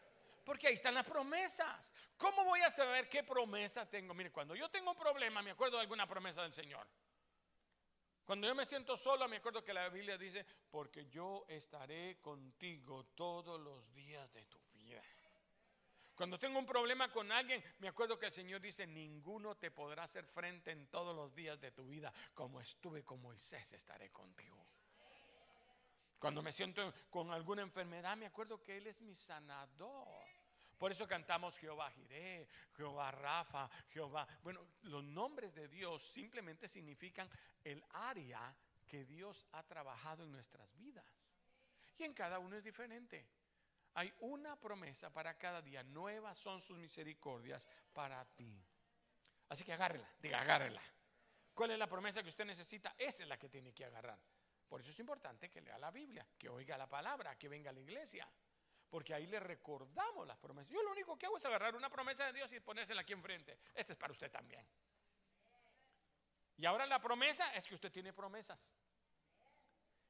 [0.45, 1.93] Porque ahí están las promesas.
[2.17, 4.15] ¿Cómo voy a saber qué promesa tengo?
[4.15, 6.87] Mire, cuando yo tengo un problema, me acuerdo de alguna promesa del Señor.
[8.25, 13.07] Cuando yo me siento solo, me acuerdo que la Biblia dice, porque yo estaré contigo
[13.15, 15.03] todos los días de tu vida.
[16.15, 20.05] Cuando tengo un problema con alguien, me acuerdo que el Señor dice, ninguno te podrá
[20.05, 22.13] hacer frente en todos los días de tu vida.
[22.35, 24.62] Como estuve con Moisés, estaré contigo.
[26.23, 30.25] Cuando me siento con alguna enfermedad, me acuerdo que Él es mi sanador.
[30.79, 34.29] Por eso cantamos Jehová Jiré, Jehová Rafa, Jehová.
[34.41, 37.29] Bueno, los nombres de Dios simplemente significan
[37.65, 38.55] el área
[38.87, 41.35] que Dios ha trabajado en nuestras vidas.
[41.99, 43.27] Y en cada uno es diferente.
[43.95, 45.83] Hay una promesa para cada día.
[45.83, 48.65] Nuevas son sus misericordias para ti.
[49.49, 50.83] Así que agárrela, diga, agárrela.
[51.53, 52.95] ¿Cuál es la promesa que usted necesita?
[52.97, 54.21] Esa es la que tiene que agarrar.
[54.73, 57.75] Por eso es importante que lea la Biblia, que oiga la palabra, que venga a
[57.75, 58.27] la iglesia.
[58.89, 60.73] Porque ahí le recordamos las promesas.
[60.73, 63.59] Yo lo único que hago es agarrar una promesa de Dios y ponérsela aquí enfrente.
[63.75, 64.67] Esta es para usted también.
[66.57, 68.73] Y ahora la promesa es que usted tiene promesas.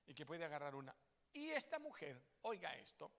[0.06, 0.94] Y que puede agarrar una.
[1.32, 3.10] Y esta mujer, oiga esto,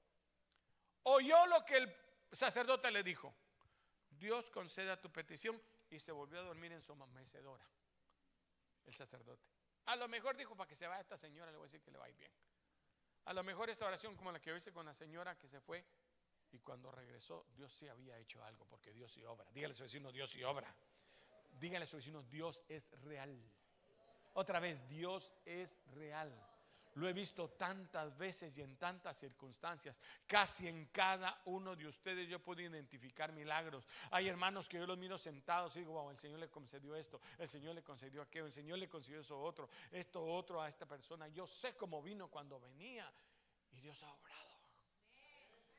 [1.02, 1.94] oyó lo que el
[2.32, 3.36] sacerdote le dijo.
[4.12, 7.66] Dios conceda tu petición y se volvió a dormir en su mecedora.
[8.86, 9.63] El sacerdote.
[9.86, 11.92] A lo mejor dijo, para que se vaya esta señora, le voy a decir que
[11.92, 12.32] le va a ir bien.
[13.26, 15.86] A lo mejor esta oración como la que hice con la señora que se fue
[16.52, 19.50] y cuando regresó Dios sí había hecho algo porque Dios sí obra.
[19.52, 20.74] Dígale a su vecino, Dios sí obra.
[21.52, 23.42] Dígale a su vecino, Dios es real.
[24.34, 26.32] Otra vez, Dios es real.
[26.96, 29.98] Lo he visto tantas veces y en tantas circunstancias.
[30.28, 33.88] Casi en cada uno de ustedes yo puedo identificar milagros.
[34.12, 37.20] Hay hermanos que yo los miro sentados y digo, wow, el Señor le concedió esto,
[37.40, 40.86] el Señor le concedió aquello, el Señor le concedió eso otro, esto otro a esta
[40.86, 41.28] persona.
[41.30, 43.12] Yo sé cómo vino cuando venía
[43.72, 44.60] y Dios ha obrado.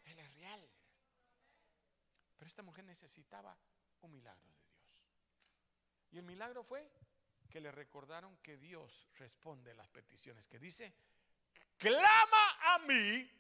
[0.07, 0.69] Él es real.
[2.37, 3.57] Pero esta mujer necesitaba
[4.03, 5.07] un milagro de Dios.
[6.11, 6.91] Y el milagro fue
[7.51, 10.95] que le recordaron que Dios responde las peticiones, que dice,
[11.77, 13.31] clama a mí,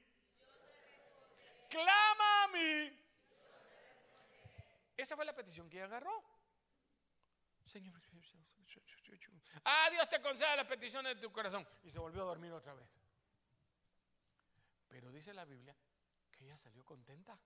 [1.69, 3.01] clama a mí.
[4.97, 6.23] Esa fue la petición que ella agarró.
[7.67, 8.01] Señor,
[9.64, 11.67] ah, Dios te conceda las peticiones de tu corazón.
[11.83, 12.88] Y se volvió a dormir otra vez.
[14.88, 15.77] Pero dice la Biblia
[16.31, 17.38] que ella salió contenta.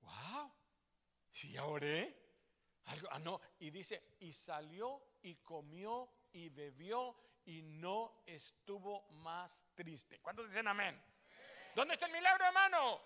[0.00, 0.52] ¡Wow!
[1.30, 2.16] Si ya oré.
[2.86, 3.40] Algo, ah, no.
[3.60, 10.20] Y dice, y salió y comió y bebió y no estuvo más triste.
[10.20, 11.02] ¿Cuántos dicen amén?
[11.74, 13.00] ¿Dónde está el milagro, hermano?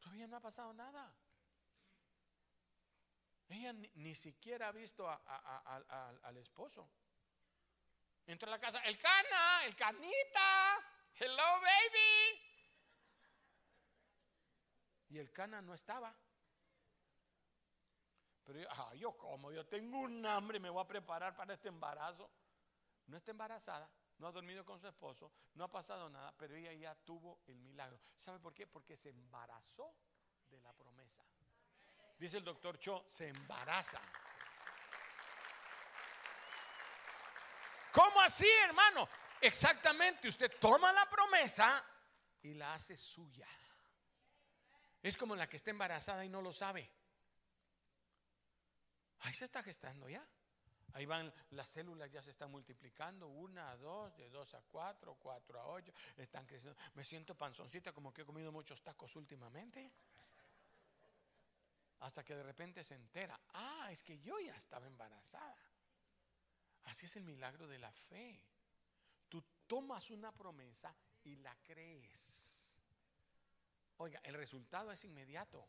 [0.00, 1.14] Todavía no ha pasado nada.
[3.48, 6.90] Ella ni, siquiera ha visto al esposo.
[8.26, 10.80] Entra a la casa, el cana, el canita,
[11.18, 12.40] hello baby.
[15.10, 16.16] Y el cana no estaba.
[18.44, 22.30] Pero yo, yo como, yo tengo un hambre, me voy a preparar para este embarazo.
[23.06, 26.72] No está embarazada, no ha dormido con su esposo, no ha pasado nada, pero ella
[26.72, 28.00] ya tuvo el milagro.
[28.16, 28.66] ¿Sabe por qué?
[28.66, 29.94] Porque se embarazó
[30.48, 31.22] de la promesa.
[32.18, 34.00] Dice el doctor Cho, se embaraza.
[37.92, 39.08] ¿Cómo así, hermano?
[39.40, 41.84] Exactamente, usted toma la promesa
[42.42, 43.48] y la hace suya.
[45.02, 46.90] Es como la que está embarazada y no lo sabe.
[49.24, 50.24] Ahí se está gestando ya.
[50.92, 55.16] Ahí van las células, ya se están multiplicando, una a dos, de dos a cuatro,
[55.16, 56.78] cuatro a ocho, están creciendo.
[56.94, 59.90] Me siento panzoncita como que he comido muchos tacos últimamente.
[62.00, 65.56] Hasta que de repente se entera, ah, es que yo ya estaba embarazada.
[66.84, 68.40] Así es el milagro de la fe.
[69.28, 72.78] Tú tomas una promesa y la crees.
[73.96, 75.66] Oiga, el resultado es inmediato.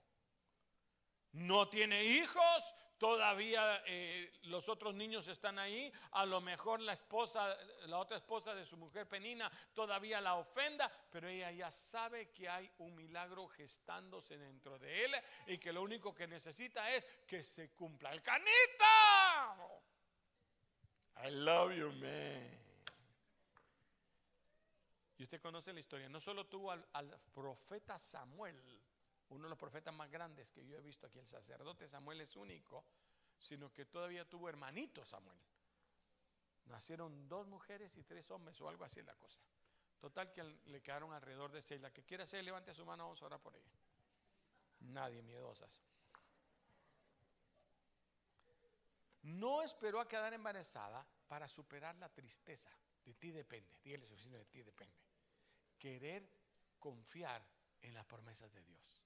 [1.34, 7.56] No tiene hijos, todavía eh, los otros niños están ahí, a lo mejor la esposa,
[7.88, 12.48] la otra esposa de su mujer Penina todavía la ofenda, pero ella ya sabe que
[12.48, 15.12] hay un milagro gestándose dentro de él
[15.48, 19.56] y que lo único que necesita es que se cumpla el canita.
[21.24, 22.66] I love you, man.
[25.18, 28.85] Y usted conoce la historia, no solo tuvo al, al profeta Samuel,
[29.30, 32.36] uno de los profetas más grandes que yo he visto aquí, el sacerdote Samuel es
[32.36, 32.86] único,
[33.38, 35.40] sino que todavía tuvo hermanito Samuel.
[36.66, 39.40] Nacieron dos mujeres y tres hombres o algo así es la cosa.
[40.00, 41.82] Total que le quedaron alrededor de seis.
[41.82, 43.72] La que quiera hacer, levante su mano, vamos a orar por ella.
[44.80, 45.84] Nadie miedosas.
[49.24, 52.70] No esperó a quedar embarazada para superar la tristeza.
[53.04, 53.80] De ti depende.
[53.84, 54.96] Dígale su de ti depende.
[55.78, 56.30] Querer
[56.80, 57.44] confiar
[57.82, 59.05] en las promesas de Dios.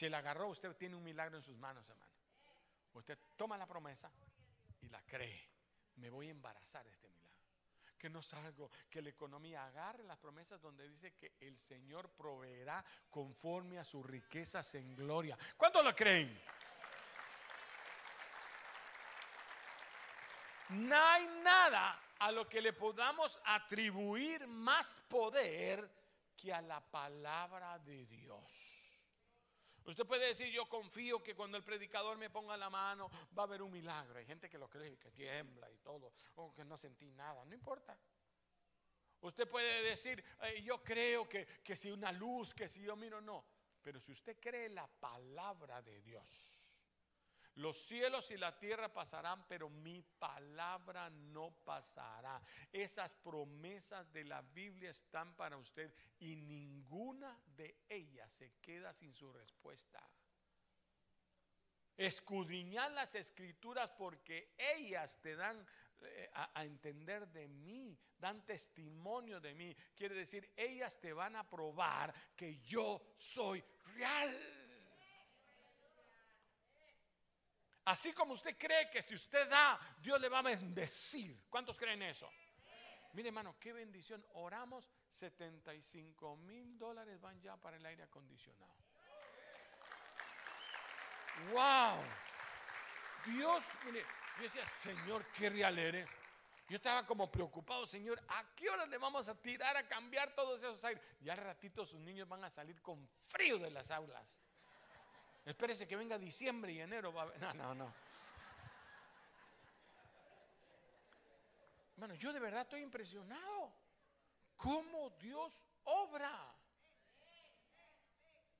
[0.00, 2.10] Si la agarró, usted tiene un milagro en sus manos, hermano.
[2.94, 4.10] Usted toma la promesa
[4.80, 5.46] y la cree.
[5.96, 7.44] Me voy a embarazar de este milagro.
[7.98, 12.82] Que no salgo, que la economía agarre las promesas donde dice que el Señor proveerá
[13.10, 15.36] conforme a sus riquezas en gloria.
[15.54, 16.42] ¿Cuántos lo creen?
[20.70, 25.90] No hay nada a lo que le podamos atribuir más poder
[26.34, 28.79] que a la palabra de Dios.
[29.84, 33.46] Usted puede decir, yo confío que cuando el predicador me ponga la mano va a
[33.46, 34.18] haber un milagro.
[34.18, 37.54] Hay gente que lo cree, que tiembla y todo, o que no sentí nada, no
[37.54, 37.98] importa.
[39.22, 40.24] Usted puede decir,
[40.62, 43.44] yo creo que, que si una luz, que si yo miro, no.
[43.82, 46.59] Pero si usted cree la palabra de Dios,
[47.56, 52.40] los cielos y la tierra pasarán, pero mi palabra no pasará.
[52.72, 59.14] Esas promesas de la Biblia están para usted y ninguna de ellas se queda sin
[59.14, 60.00] su respuesta.
[61.96, 65.66] Escudriñar las escrituras porque ellas te dan
[66.00, 69.76] eh, a, a, entender de mí, dan testimonio de mí.
[69.94, 73.62] Quiere decir, ellas te van a probar que yo soy
[73.96, 74.59] real.
[77.84, 81.44] Así como usted cree que si usted da, Dios le va a bendecir.
[81.48, 82.30] ¿Cuántos creen eso?
[83.12, 84.24] Mire, hermano, qué bendición.
[84.34, 88.74] Oramos, 75 mil dólares van ya para el aire acondicionado.
[91.52, 92.04] ¡Wow!
[93.26, 94.04] Dios, mire,
[94.36, 96.08] yo decía, Señor, qué real eres.
[96.68, 100.62] Yo estaba como preocupado, Señor, ¿a qué hora le vamos a tirar a cambiar todos
[100.62, 101.02] esos aires?
[101.20, 104.40] Ya al ratito sus niños van a salir con frío de las aulas.
[105.44, 107.12] Espérese que venga diciembre y enero.
[107.12, 107.38] Va a...
[107.38, 107.94] No, no, no.
[111.96, 113.72] Bueno, yo de verdad estoy impresionado.
[114.56, 116.54] ¿Cómo Dios obra?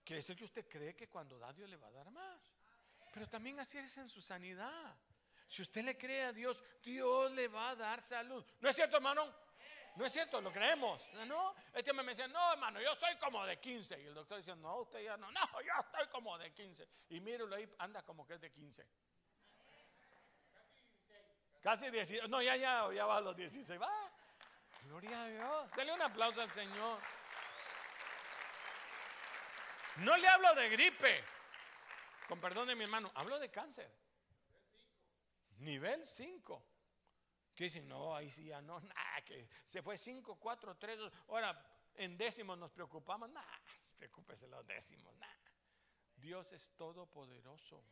[0.04, 2.40] Quiere decir que usted cree que cuando da Dios le va a dar más.
[3.12, 4.96] Pero también así es en su sanidad.
[5.46, 8.44] Si usted le cree a Dios, Dios le va a dar salud.
[8.60, 9.32] ¿No es cierto, hermano?
[9.96, 11.04] No es cierto, lo creemos.
[11.26, 14.00] No, este me decía, no, hermano, yo estoy como de 15.
[14.00, 16.88] Y el doctor dice, no, usted ya no, no, yo estoy como de 15.
[17.10, 18.86] Y míralo ahí, anda como que es de 15.
[21.60, 22.28] Casi 16.
[22.28, 23.80] No, ya, ya, ya va a los 16.
[23.80, 24.10] Va.
[24.84, 25.70] Gloria a Dios.
[25.76, 27.00] Dele un aplauso al Señor.
[29.96, 31.24] No le hablo de gripe.
[32.28, 33.90] Con perdón de mi hermano, hablo de cáncer.
[35.58, 36.69] Nivel 5.
[37.54, 41.66] Que dicen, no, ahí sí ya no, nada, que se fue 5, 4, 3, ahora
[41.94, 43.60] en décimos nos preocupamos, nada,
[43.98, 45.36] preocúpese los décimos, nada.
[46.16, 47.82] Dios es todopoderoso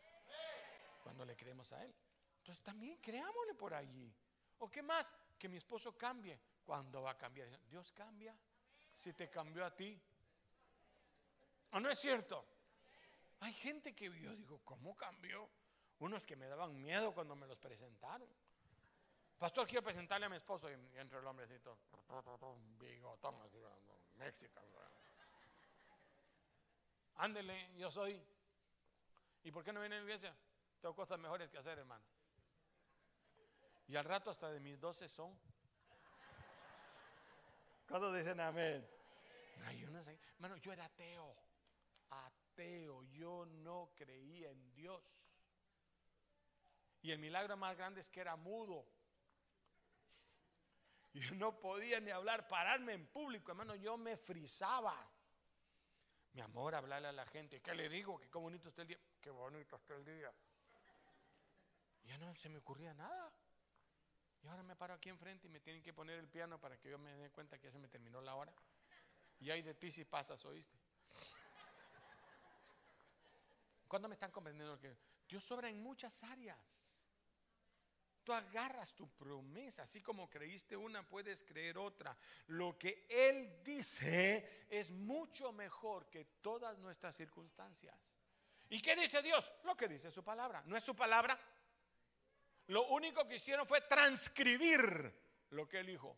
[1.02, 1.94] cuando le creemos a Él.
[2.38, 4.14] Entonces también creámosle por allí.
[4.58, 5.14] ¿O qué más?
[5.38, 6.38] Que mi esposo cambie.
[6.64, 7.48] ¿Cuándo va a cambiar?
[7.66, 8.36] Dios cambia.
[8.94, 9.98] Si te cambió a ti.
[11.72, 12.44] ¿O no es cierto?
[13.40, 15.48] Hay gente que yo digo, ¿cómo cambió?
[16.00, 18.28] Unos que me daban miedo cuando me los presentaron.
[19.38, 20.68] Pastor, quiero presentarle a mi esposo.
[20.68, 21.78] Y entra el hombrecito,
[22.78, 23.58] bigotón, así,
[24.16, 24.60] México.
[27.16, 28.20] Ándele, yo soy.
[29.44, 30.36] ¿Y por qué no viene a la iglesia?
[30.80, 32.04] Tengo cosas mejores que hacer, hermano.
[33.86, 35.38] Y al rato hasta de mis doce son.
[37.88, 38.86] ¿Cuándo dicen amén?
[39.64, 40.18] Ay, yo no sé.
[40.34, 41.34] Hermano, yo era ateo.
[42.10, 43.02] Ateo.
[43.04, 45.02] Yo no creía en Dios.
[47.02, 48.84] Y el milagro más grande es que era mudo.
[51.12, 53.74] Yo no podía ni hablar, pararme en público, hermano.
[53.74, 54.94] Yo me frizaba.
[56.32, 57.60] Mi amor, hablarle a la gente.
[57.60, 58.20] ¿Qué le digo?
[58.20, 58.98] Qué bonito está el día.
[59.20, 60.32] Qué bonito está el día.
[62.04, 63.32] Ya no se me ocurría nada.
[64.42, 66.90] Y ahora me paro aquí enfrente y me tienen que poner el piano para que
[66.90, 68.52] yo me dé cuenta que ya se me terminó la hora.
[69.40, 70.78] Y hay de ti si pasas, ¿oíste?
[73.88, 74.96] ¿Cuándo me están comprendiendo que
[75.28, 76.97] Dios sobra en muchas áreas?
[78.28, 82.14] Tú agarras tu promesa, así como creíste una, puedes creer otra.
[82.48, 87.96] Lo que Él dice es mucho mejor que todas nuestras circunstancias.
[88.68, 89.50] ¿Y qué dice Dios?
[89.64, 90.62] Lo que dice su palabra.
[90.66, 91.40] ¿No es su palabra?
[92.66, 95.10] Lo único que hicieron fue transcribir
[95.48, 96.14] lo que Él dijo.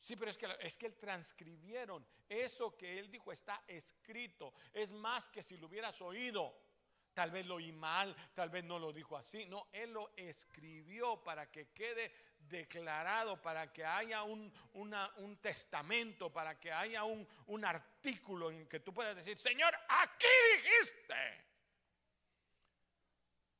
[0.00, 2.04] Sí, pero es que, es que transcribieron.
[2.28, 4.52] Eso que él dijo está escrito.
[4.72, 6.71] Es más que si lo hubieras oído.
[7.14, 9.44] Tal vez lo oí mal, tal vez no lo dijo así.
[9.46, 16.58] No, él lo escribió para que quede declarado, para que haya un, un testamento, para
[16.58, 21.44] que haya un, un artículo en que tú puedas decir, Señor, aquí dijiste.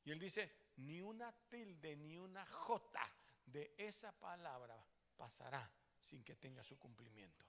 [0.05, 3.09] Y él dice, ni una tilde, ni una jota
[3.45, 4.83] de esa palabra
[5.15, 5.69] pasará
[6.01, 7.45] sin que tenga su cumplimiento.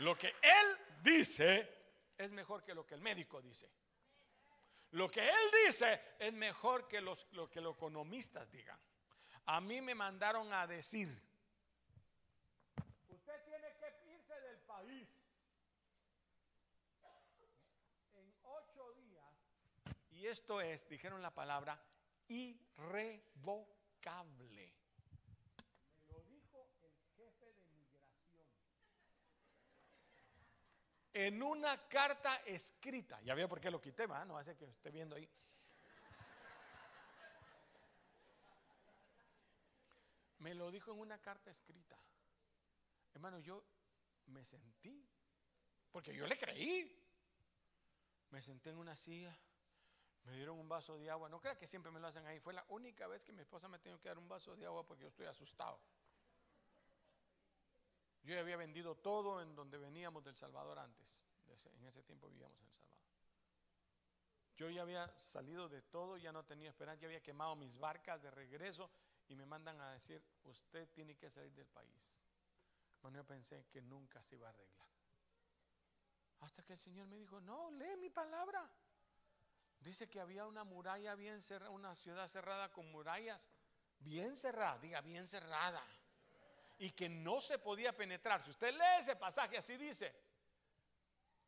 [0.00, 1.68] Lo que él dice
[2.16, 3.70] es mejor que lo que el médico dice.
[4.92, 7.14] Lo que él dice es mejor que lo
[7.50, 8.80] que los economistas digan.
[9.44, 11.06] A mí me mandaron a decir,
[13.08, 15.06] usted tiene que irse del país
[18.14, 19.34] en ocho días.
[20.12, 21.78] Y esto es, dijeron la palabra,
[22.28, 24.69] irrevocable.
[31.12, 33.20] En una carta escrita.
[33.22, 35.28] Ya veo por qué lo quité, no hace que esté viendo ahí.
[40.38, 41.98] Me lo dijo en una carta escrita.
[43.12, 43.62] Hermano, yo
[44.26, 45.06] me sentí,
[45.90, 46.96] porque yo le creí.
[48.30, 49.36] Me senté en una silla,
[50.22, 51.28] me dieron un vaso de agua.
[51.28, 52.38] No crea que siempre me lo hacen ahí.
[52.38, 54.86] Fue la única vez que mi esposa me tuvo que dar un vaso de agua
[54.86, 55.80] porque yo estoy asustado.
[58.22, 61.16] Yo ya había vendido todo en donde veníamos del Salvador antes.
[61.74, 63.00] En ese tiempo vivíamos en El Salvador.
[64.56, 68.22] Yo ya había salido de todo, ya no tenía esperanza, ya había quemado mis barcas
[68.22, 68.90] de regreso
[69.28, 72.14] y me mandan a decir, usted tiene que salir del país.
[73.00, 74.86] Bueno, yo pensé que nunca se iba a arreglar.
[76.40, 78.70] Hasta que el Señor me dijo, no, lee mi palabra.
[79.78, 83.48] Dice que había una muralla bien cerrada, una ciudad cerrada con murallas
[84.00, 85.82] bien cerrada, diga bien cerrada.
[86.80, 88.42] Y que no se podía penetrar.
[88.42, 90.14] Si usted lee ese pasaje así dice,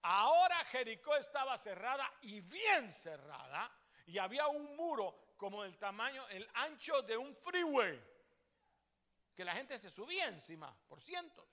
[0.02, 3.70] ahora Jericó estaba cerrada y bien cerrada.
[4.06, 8.00] Y había un muro como el tamaño, el ancho de un freeway.
[9.34, 11.48] Que la gente se subía encima por cientos.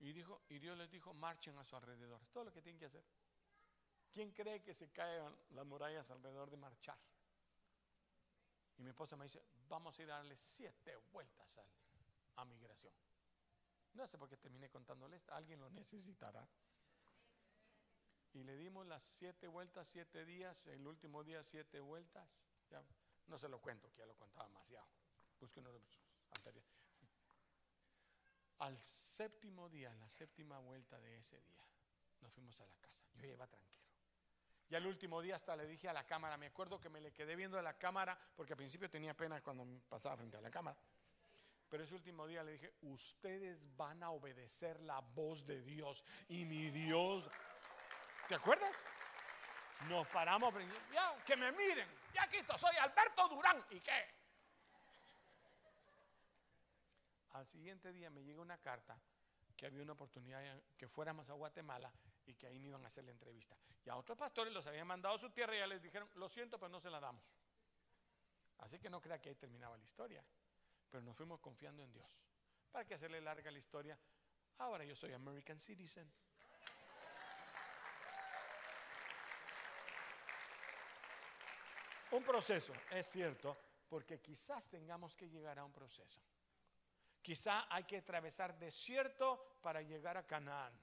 [0.00, 2.20] Y, dijo, y Dios les dijo, marchen a su alrededor.
[2.22, 3.04] Es todo lo que tienen que hacer.
[4.12, 6.98] ¿Quién cree que se caen las murallas alrededor de marchar?
[8.78, 11.60] Y mi esposa me dice, vamos a ir a darle siete vueltas
[12.36, 12.94] a migración.
[13.94, 16.48] No sé por qué terminé contándoles, alguien lo necesitará.
[18.32, 22.28] Y le dimos las siete vueltas, siete días, el último día siete vueltas.
[23.26, 24.88] No se lo cuento, que ya lo contaba demasiado.
[25.38, 25.80] Busquen uno de
[26.30, 26.72] anteriores.
[28.58, 31.62] Al séptimo día, en la séptima vuelta de ese día,
[32.20, 33.04] nos fuimos a la casa.
[33.14, 33.81] Yo iba tranquilo.
[34.72, 37.12] Y al último día hasta le dije a la cámara, me acuerdo que me le
[37.12, 40.50] quedé viendo a la cámara, porque al principio tenía pena cuando pasaba frente a la
[40.50, 40.78] cámara.
[41.68, 46.06] Pero ese último día le dije, ustedes van a obedecer la voz de Dios.
[46.30, 47.28] Y mi Dios,
[48.28, 48.82] ¿te acuerdas?
[49.90, 50.54] Nos paramos,
[50.90, 53.62] ya, que me miren, ya aquí soy Alberto Durán.
[53.68, 54.06] ¿Y qué?
[57.34, 58.98] Al siguiente día me llega una carta
[59.54, 60.42] que había una oportunidad
[60.78, 61.92] que fuéramos a Guatemala
[62.26, 63.56] y que ahí me iban a hacer la entrevista.
[63.84, 66.28] Y a otros pastores los habían mandado a su tierra y ya les dijeron, lo
[66.28, 67.34] siento, pero no se la damos.
[68.58, 70.24] Así que no crea que ahí terminaba la historia.
[70.88, 72.20] Pero nos fuimos confiando en Dios.
[72.70, 73.98] Para que hacerle larga la historia,
[74.58, 76.10] ahora yo soy American Citizen.
[82.12, 83.56] Un proceso, es cierto,
[83.88, 86.20] porque quizás tengamos que llegar a un proceso.
[87.22, 90.78] Quizá hay que atravesar desierto para llegar a Canaán.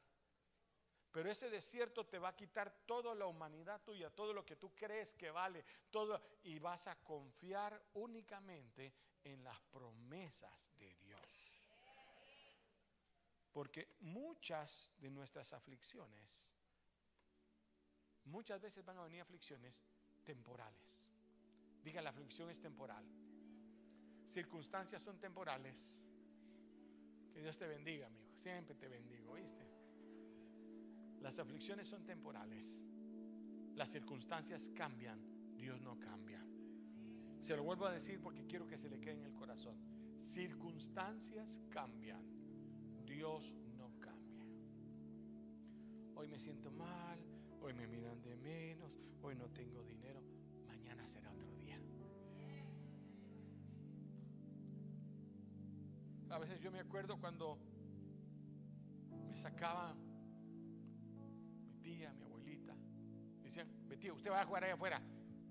[1.11, 4.75] Pero ese desierto te va a quitar toda la humanidad tuya, todo lo que tú
[4.75, 8.93] crees que vale, todo, y vas a confiar únicamente
[9.23, 11.63] en las promesas de Dios.
[13.51, 16.53] Porque muchas de nuestras aflicciones,
[18.25, 19.81] muchas veces van a venir aflicciones
[20.23, 21.11] temporales.
[21.83, 23.03] Diga, la aflicción es temporal.
[24.25, 26.03] Circunstancias son temporales
[27.33, 28.29] que Dios te bendiga, amigo.
[28.35, 29.78] Siempre te bendigo, ¿viste?
[31.21, 32.79] Las aflicciones son temporales.
[33.75, 35.19] Las circunstancias cambian,
[35.57, 36.43] Dios no cambia.
[37.39, 39.77] Se lo vuelvo a decir porque quiero que se le quede en el corazón.
[40.17, 42.21] Circunstancias cambian,
[43.05, 44.43] Dios no cambia.
[46.15, 47.19] Hoy me siento mal,
[47.61, 50.21] hoy me miran de menos, hoy no tengo dinero,
[50.67, 51.79] mañana será otro día.
[56.29, 57.57] A veces yo me acuerdo cuando
[59.29, 59.95] me sacaba
[61.89, 62.75] tía, mi abuelita.
[63.41, 65.01] Decían, Betty, usted va a jugar ahí afuera.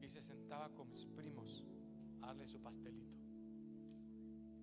[0.01, 1.64] Y se sentaba con mis primos
[2.22, 3.18] a darle su pastelito.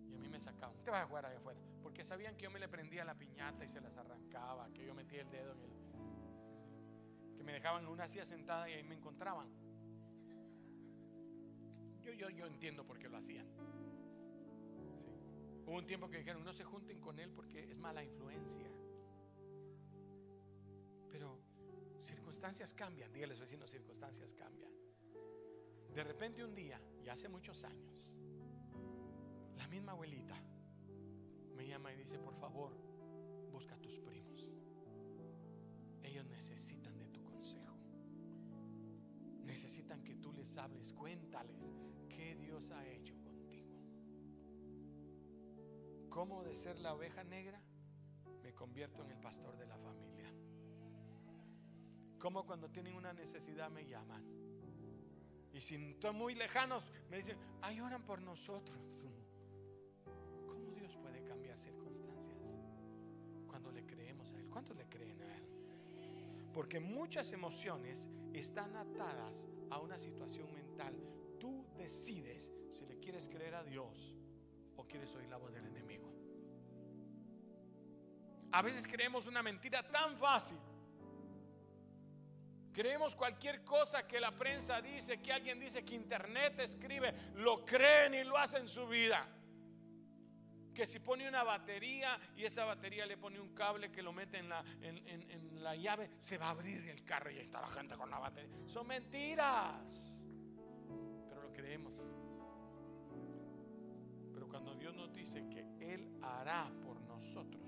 [0.10, 1.60] Y a mí me sacaban, usted va a jugar ahí afuera.
[1.84, 4.96] Porque sabían que yo me le prendía la piñata y se las arrancaba, que yo
[4.96, 7.36] metía el dedo en el...
[7.36, 9.50] Que me dejaban una silla sentada y ahí me encontraban.
[12.02, 13.48] Yo, yo, yo entiendo por qué lo hacían.
[15.66, 18.72] Hubo un tiempo que dijeron, no se junten con él porque es mala influencia.
[21.10, 21.45] Pero
[22.06, 24.72] circunstancias cambian, dígale a su vecino, circunstancias cambian.
[25.93, 28.14] De repente un día, y hace muchos años,
[29.56, 30.41] la misma abuelita
[31.56, 32.78] me llama y dice, por favor,
[33.51, 34.58] busca a tus primos.
[36.03, 37.78] Ellos necesitan de tu consejo.
[39.43, 41.76] Necesitan que tú les hables, cuéntales
[42.10, 43.16] qué Dios ha hecho
[46.16, 47.62] ¿Cómo de ser la oveja negra
[48.41, 50.14] me convierto en el pastor de la familia?
[52.20, 54.24] ¿Cómo cuando tienen una necesidad me llaman?
[55.53, 59.07] Y si están muy lejanos, me dicen, ay, oran por nosotros.
[60.47, 62.57] ¿Cómo Dios puede cambiar circunstancias?
[63.47, 64.49] Cuando le creemos a Él.
[64.49, 65.47] ¿Cuántos le creen a Él?
[66.53, 70.93] Porque muchas emociones están atadas a una situación mental.
[71.39, 74.13] Tú decides si le quieres creer a Dios
[74.76, 76.11] o quieres oír la voz del enemigo.
[78.51, 80.57] A veces creemos una mentira tan fácil.
[82.76, 88.16] Creemos cualquier cosa que la prensa dice, que alguien dice, que internet escribe, lo creen
[88.16, 89.26] y lo hacen en su vida.
[90.74, 94.40] Que si pone una batería y esa batería le pone un cable que lo mete
[94.40, 97.96] en la, en, la llave, se va a abrir el carro y está la gente
[97.96, 98.58] con la batería.
[98.66, 100.22] Son mentiras.
[101.30, 102.12] Pero lo creemos.
[104.34, 107.64] Pero cuando Dios nos dice que Él hará por nosotros,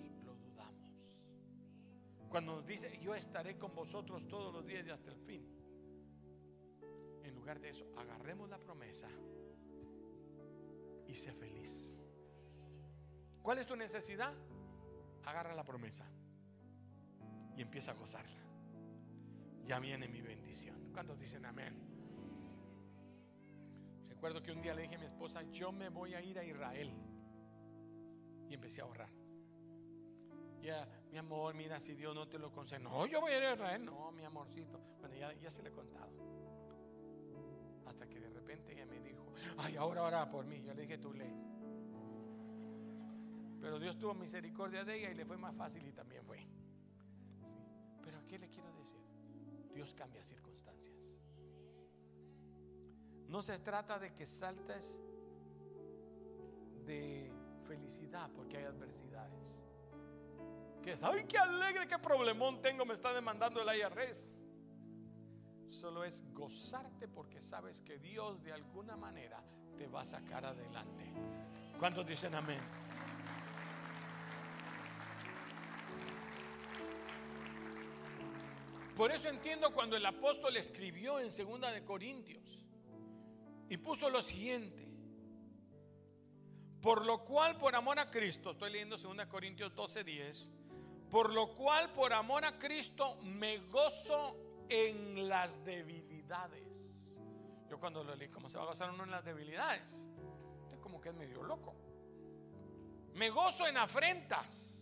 [2.29, 5.45] Cuando nos dice, yo estaré con vosotros todos los días y hasta el fin.
[7.23, 9.09] En lugar de eso, agarremos la promesa
[11.07, 11.95] y sé feliz.
[13.41, 14.33] ¿Cuál es tu necesidad?
[15.23, 16.05] Agarra la promesa
[17.55, 18.41] y empieza a gozarla.
[19.65, 20.91] Ya viene mi bendición.
[20.93, 21.87] ¿Cuántos dicen amén?
[24.07, 26.43] Recuerdo que un día le dije a mi esposa, yo me voy a ir a
[26.43, 26.91] Israel.
[28.49, 29.11] Y empecé a ahorrar.
[30.61, 32.79] Ya, mi amor, mira, si Dios no te lo concede.
[32.79, 33.85] No, yo voy a ir a Israel.
[33.85, 34.79] No, mi amorcito.
[34.99, 36.11] Bueno, ya, se le he contado.
[37.85, 39.25] Hasta que de repente ella me dijo,
[39.57, 40.61] ay, ahora ora por mí.
[40.61, 41.33] Yo le dije, tu ley.
[43.61, 46.45] Pero Dios tuvo misericordia de ella y le fue más fácil y también fue.
[48.03, 49.01] Pero ¿qué le quiero decir?
[49.73, 51.25] Dios cambia circunstancias.
[53.27, 55.01] No se trata de que saltes
[56.85, 57.29] de
[57.65, 59.66] felicidad porque hay adversidades.
[60.87, 64.33] Que ay, qué alegre, qué problemón tengo, me está demandando el IRS.
[65.65, 69.43] Solo es gozarte porque sabes que Dios de alguna manera
[69.77, 71.11] te va a sacar adelante.
[71.77, 72.61] ¿Cuántos dicen amén?
[78.95, 82.65] Por eso entiendo cuando el apóstol escribió en segunda de Corintios
[83.67, 84.87] y puso lo siguiente.
[86.81, 90.53] Por lo cual por amor a Cristo, estoy leyendo segunda Corintios 12:10,
[91.09, 97.07] por lo cual por amor a Cristo me gozo en las debilidades.
[97.69, 100.07] Yo cuando lo leí, ¿cómo se va a gozar uno en las debilidades?
[100.63, 101.75] Usted como que es medio loco.
[103.13, 104.77] Me gozo en afrentas.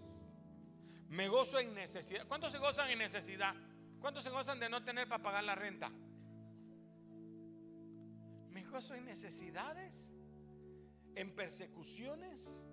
[1.09, 2.27] Me gozo en necesidad.
[2.27, 3.55] ¿Cuántos se gozan en necesidad?
[3.99, 5.89] ¿Cuántos se gozan de no tener para pagar la renta?
[8.49, 10.09] Me gozo en necesidades,
[11.15, 12.63] en persecuciones,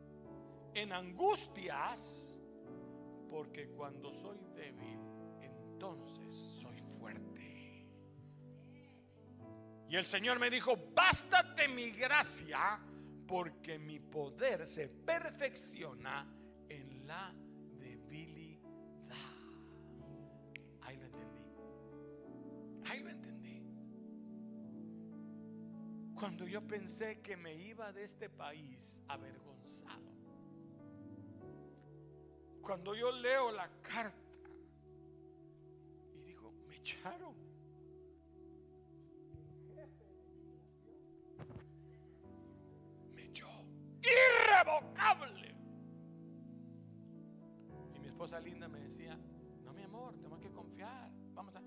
[0.74, 2.31] en angustias,
[3.32, 4.98] porque cuando soy débil,
[5.40, 7.88] entonces soy fuerte.
[9.88, 12.78] Y el Señor me dijo, bástate mi gracia,
[13.26, 16.30] porque mi poder se perfecciona
[16.68, 17.34] en la
[17.78, 19.16] debilidad.
[20.82, 21.06] Ahí lo
[23.08, 23.62] entendí.
[26.14, 30.21] Cuando yo pensé que me iba de este país avergonzado.
[32.62, 34.16] Cuando yo leo la carta
[36.14, 37.34] y digo, me echaron.
[43.14, 43.48] Me echó.
[44.00, 45.54] Irrevocable.
[47.94, 49.18] Y mi esposa linda me decía,
[49.64, 51.10] no mi amor, tenemos que confiar.
[51.34, 51.62] Vamos a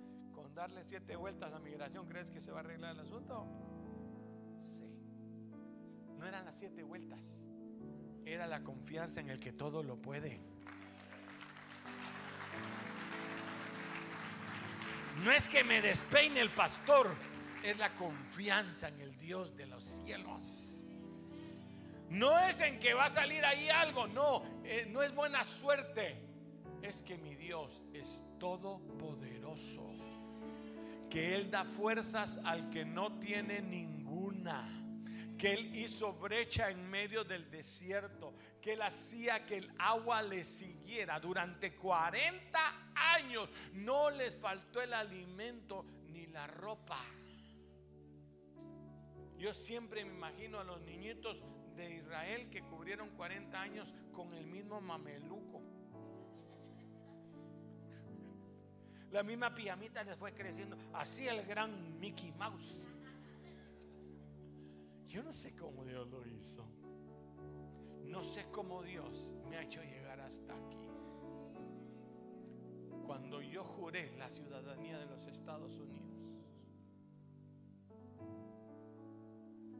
[0.55, 3.45] darle siete vueltas a migración, ¿crees que se va a arreglar el asunto?
[4.57, 4.89] Sí.
[6.17, 7.41] No eran las siete vueltas,
[8.23, 10.54] era la confianza en el que todo lo puede.
[15.23, 17.15] No es que me despeine el pastor,
[17.63, 20.83] es la confianza en el Dios de los cielos.
[22.09, 26.21] No es en que va a salir ahí algo, no, eh, no es buena suerte.
[26.81, 29.89] Es que mi Dios es todopoderoso
[31.09, 34.67] que Él da fuerzas al que no tiene ninguna,
[35.37, 40.43] que Él hizo brecha en medio del desierto, que Él hacía que el agua le
[40.43, 42.59] siguiera durante 40
[42.95, 43.49] años.
[43.73, 46.99] No les faltó el alimento ni la ropa.
[49.37, 51.43] Yo siempre me imagino a los niñitos
[51.75, 55.61] de Israel que cubrieron 40 años con el mismo mameluco.
[59.11, 60.77] La misma pijamita les fue creciendo.
[60.93, 62.89] Así el gran Mickey Mouse.
[65.15, 66.65] Yo no sé cómo Dios lo hizo.
[68.03, 70.77] No sé cómo Dios me ha hecho llegar hasta aquí.
[73.05, 76.19] Cuando yo juré la ciudadanía de los Estados Unidos.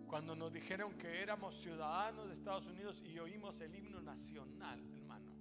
[0.07, 5.33] Cuando nos dijeron que éramos ciudadanos de Estados Unidos y oímos el himno nacional, hermano.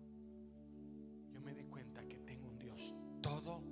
[1.31, 3.63] Yo me di cuenta que tengo un Dios todo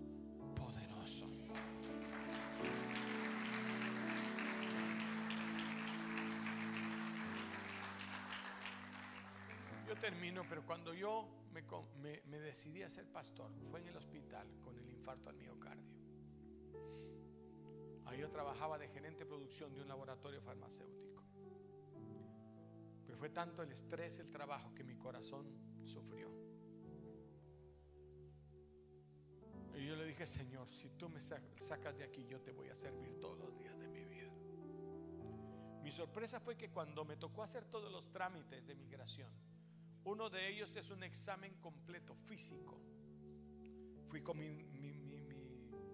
[10.03, 14.90] termino, pero cuando yo me, decidí a ser pastor, fue en el hospital con el
[14.90, 15.96] infarto al miocardio.
[18.07, 21.22] Ahí yo trabajaba de gerente de producción de un laboratorio farmacéutico.
[23.07, 25.46] Pero fue tanto el estrés, el trabajo, que mi corazón
[25.84, 26.32] sufrió.
[29.76, 32.76] Y yo le dije, Señor, si tú me sacas de aquí, yo te voy a
[32.76, 34.32] servir todos los días de mi vida.
[35.80, 39.51] Mi sorpresa fue que cuando me tocó hacer todos los trámites de migración,
[40.05, 42.80] uno de ellos es un examen completo físico.
[44.09, 44.64] fui con mi,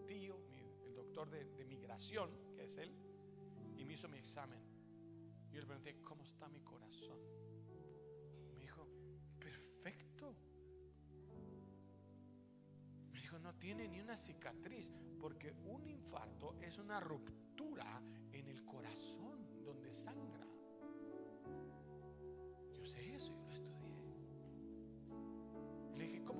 [0.06, 0.36] tío,
[0.84, 2.92] el doctor de, de migración, que es él,
[3.76, 4.60] y me hizo mi examen.
[5.50, 7.18] Yo le pregunté, ¿cómo está mi corazón?
[8.54, 8.86] Me dijo,
[9.38, 10.34] perfecto.
[13.12, 18.02] Me dijo, no tiene ni una cicatriz, porque un infarto es una ruptura
[18.32, 20.46] en el corazón donde sangra.
[22.72, 23.77] Yo sé eso, yo lo estudié.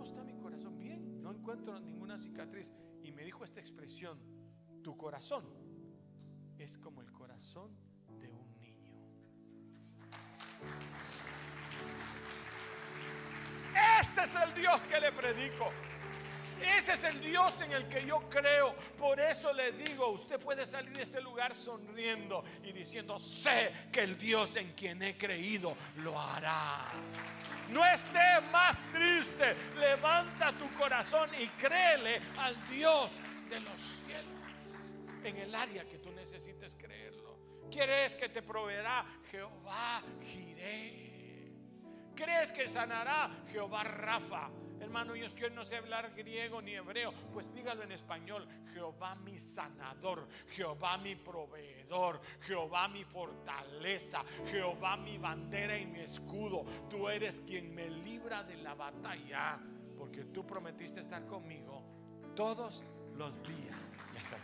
[0.09, 0.79] Está mi corazón?
[0.79, 2.73] Bien, no encuentro ninguna cicatriz.
[3.03, 4.19] Y me dijo esta expresión,
[4.83, 5.45] tu corazón
[6.59, 7.71] es como el corazón
[8.21, 8.95] de un niño.
[14.01, 15.71] Ese es el Dios que le predico.
[16.63, 18.75] Ese es el Dios en el que yo creo.
[18.97, 24.01] Por eso le digo, usted puede salir de este lugar sonriendo y diciendo, sé que
[24.01, 26.87] el Dios en quien he creído lo hará.
[27.71, 29.55] No esté más triste.
[29.77, 36.11] Levanta tu corazón y créele al Dios de los cielos en el área que tú
[36.13, 37.39] necesites creerlo.
[37.71, 41.09] ¿Quieres que te proveerá Jehová Jireh?
[42.15, 44.51] ¿Crees que sanará Jehová Rafa?
[44.81, 48.49] Hermano, yo, yo no sé hablar griego ni hebreo, pues dígalo en español.
[48.73, 56.65] Jehová mi sanador, Jehová mi proveedor, Jehová mi fortaleza, Jehová mi bandera y mi escudo.
[56.89, 59.59] Tú eres quien me libra de la batalla,
[59.97, 61.83] porque tú prometiste estar conmigo
[62.35, 62.85] todos
[63.17, 64.37] los días y hasta